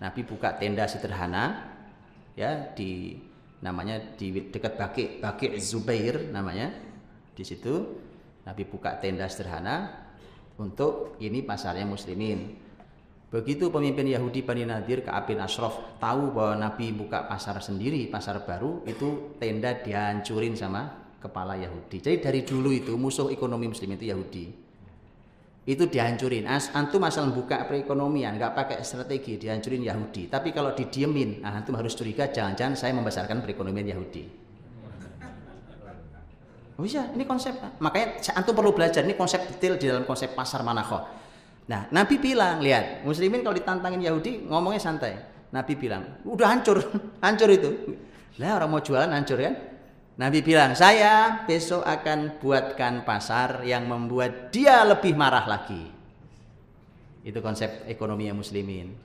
[0.00, 1.72] Nabi buka tenda sederhana
[2.36, 3.16] ya di
[3.64, 6.72] namanya di dekat Baki Baki Zubair namanya
[7.32, 7.96] di situ
[8.44, 10.04] Nabi buka tenda sederhana
[10.56, 12.66] untuk ini pasarnya muslimin
[13.26, 18.46] Begitu pemimpin Yahudi Bani Nadir ke Abin Ashraf tahu bahwa Nabi buka pasar sendiri, pasar
[18.46, 20.86] baru, itu tenda dihancurin sama
[21.18, 21.98] kepala Yahudi.
[21.98, 24.44] Jadi dari dulu itu musuh ekonomi muslim itu Yahudi.
[25.66, 26.46] Itu dihancurin.
[26.46, 30.30] Antum asal buka perekonomian, nggak pakai strategi, dihancurin Yahudi.
[30.30, 34.46] Tapi kalau didiemin, nah, antum harus curiga, jangan-jangan saya membesarkan perekonomian Yahudi.
[36.78, 37.58] Oh iya, ini konsep.
[37.82, 41.02] Makanya antum perlu belajar, ini konsep detail di dalam konsep pasar manakoh.
[41.66, 45.18] Nah, Nabi bilang, lihat, muslimin kalau ditantangin Yahudi ngomongnya santai.
[45.50, 46.78] Nabi bilang, udah hancur,
[47.26, 47.98] hancur itu.
[48.38, 49.54] Lah orang mau jualan hancur kan?
[50.16, 55.92] Nabi bilang, saya besok akan buatkan pasar yang membuat dia lebih marah lagi.
[57.20, 58.96] Itu konsep ekonomi yang muslimin.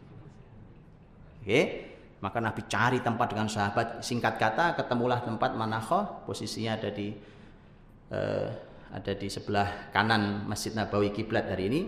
[1.43, 1.61] Oke,
[2.23, 3.99] maka Nabi cari tempat dengan sahabat.
[3.99, 7.11] Singkat kata, ketemulah tempat Manakho, posisinya ada di
[8.13, 8.47] uh,
[8.91, 11.81] ada di sebelah kanan Masjid Nabawi kiblat hari ini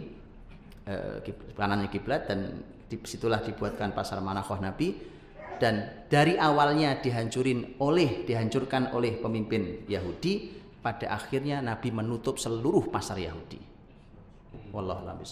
[0.88, 1.20] eh,
[1.56, 5.13] kanannya kiblat dan di situlah dibuatkan pasar manakoh Nabi
[5.64, 13.16] dan dari awalnya dihancurin oleh dihancurkan oleh pemimpin Yahudi pada akhirnya Nabi menutup seluruh pasar
[13.16, 13.64] Yahudi.
[14.76, 15.24] Wallahu a'lam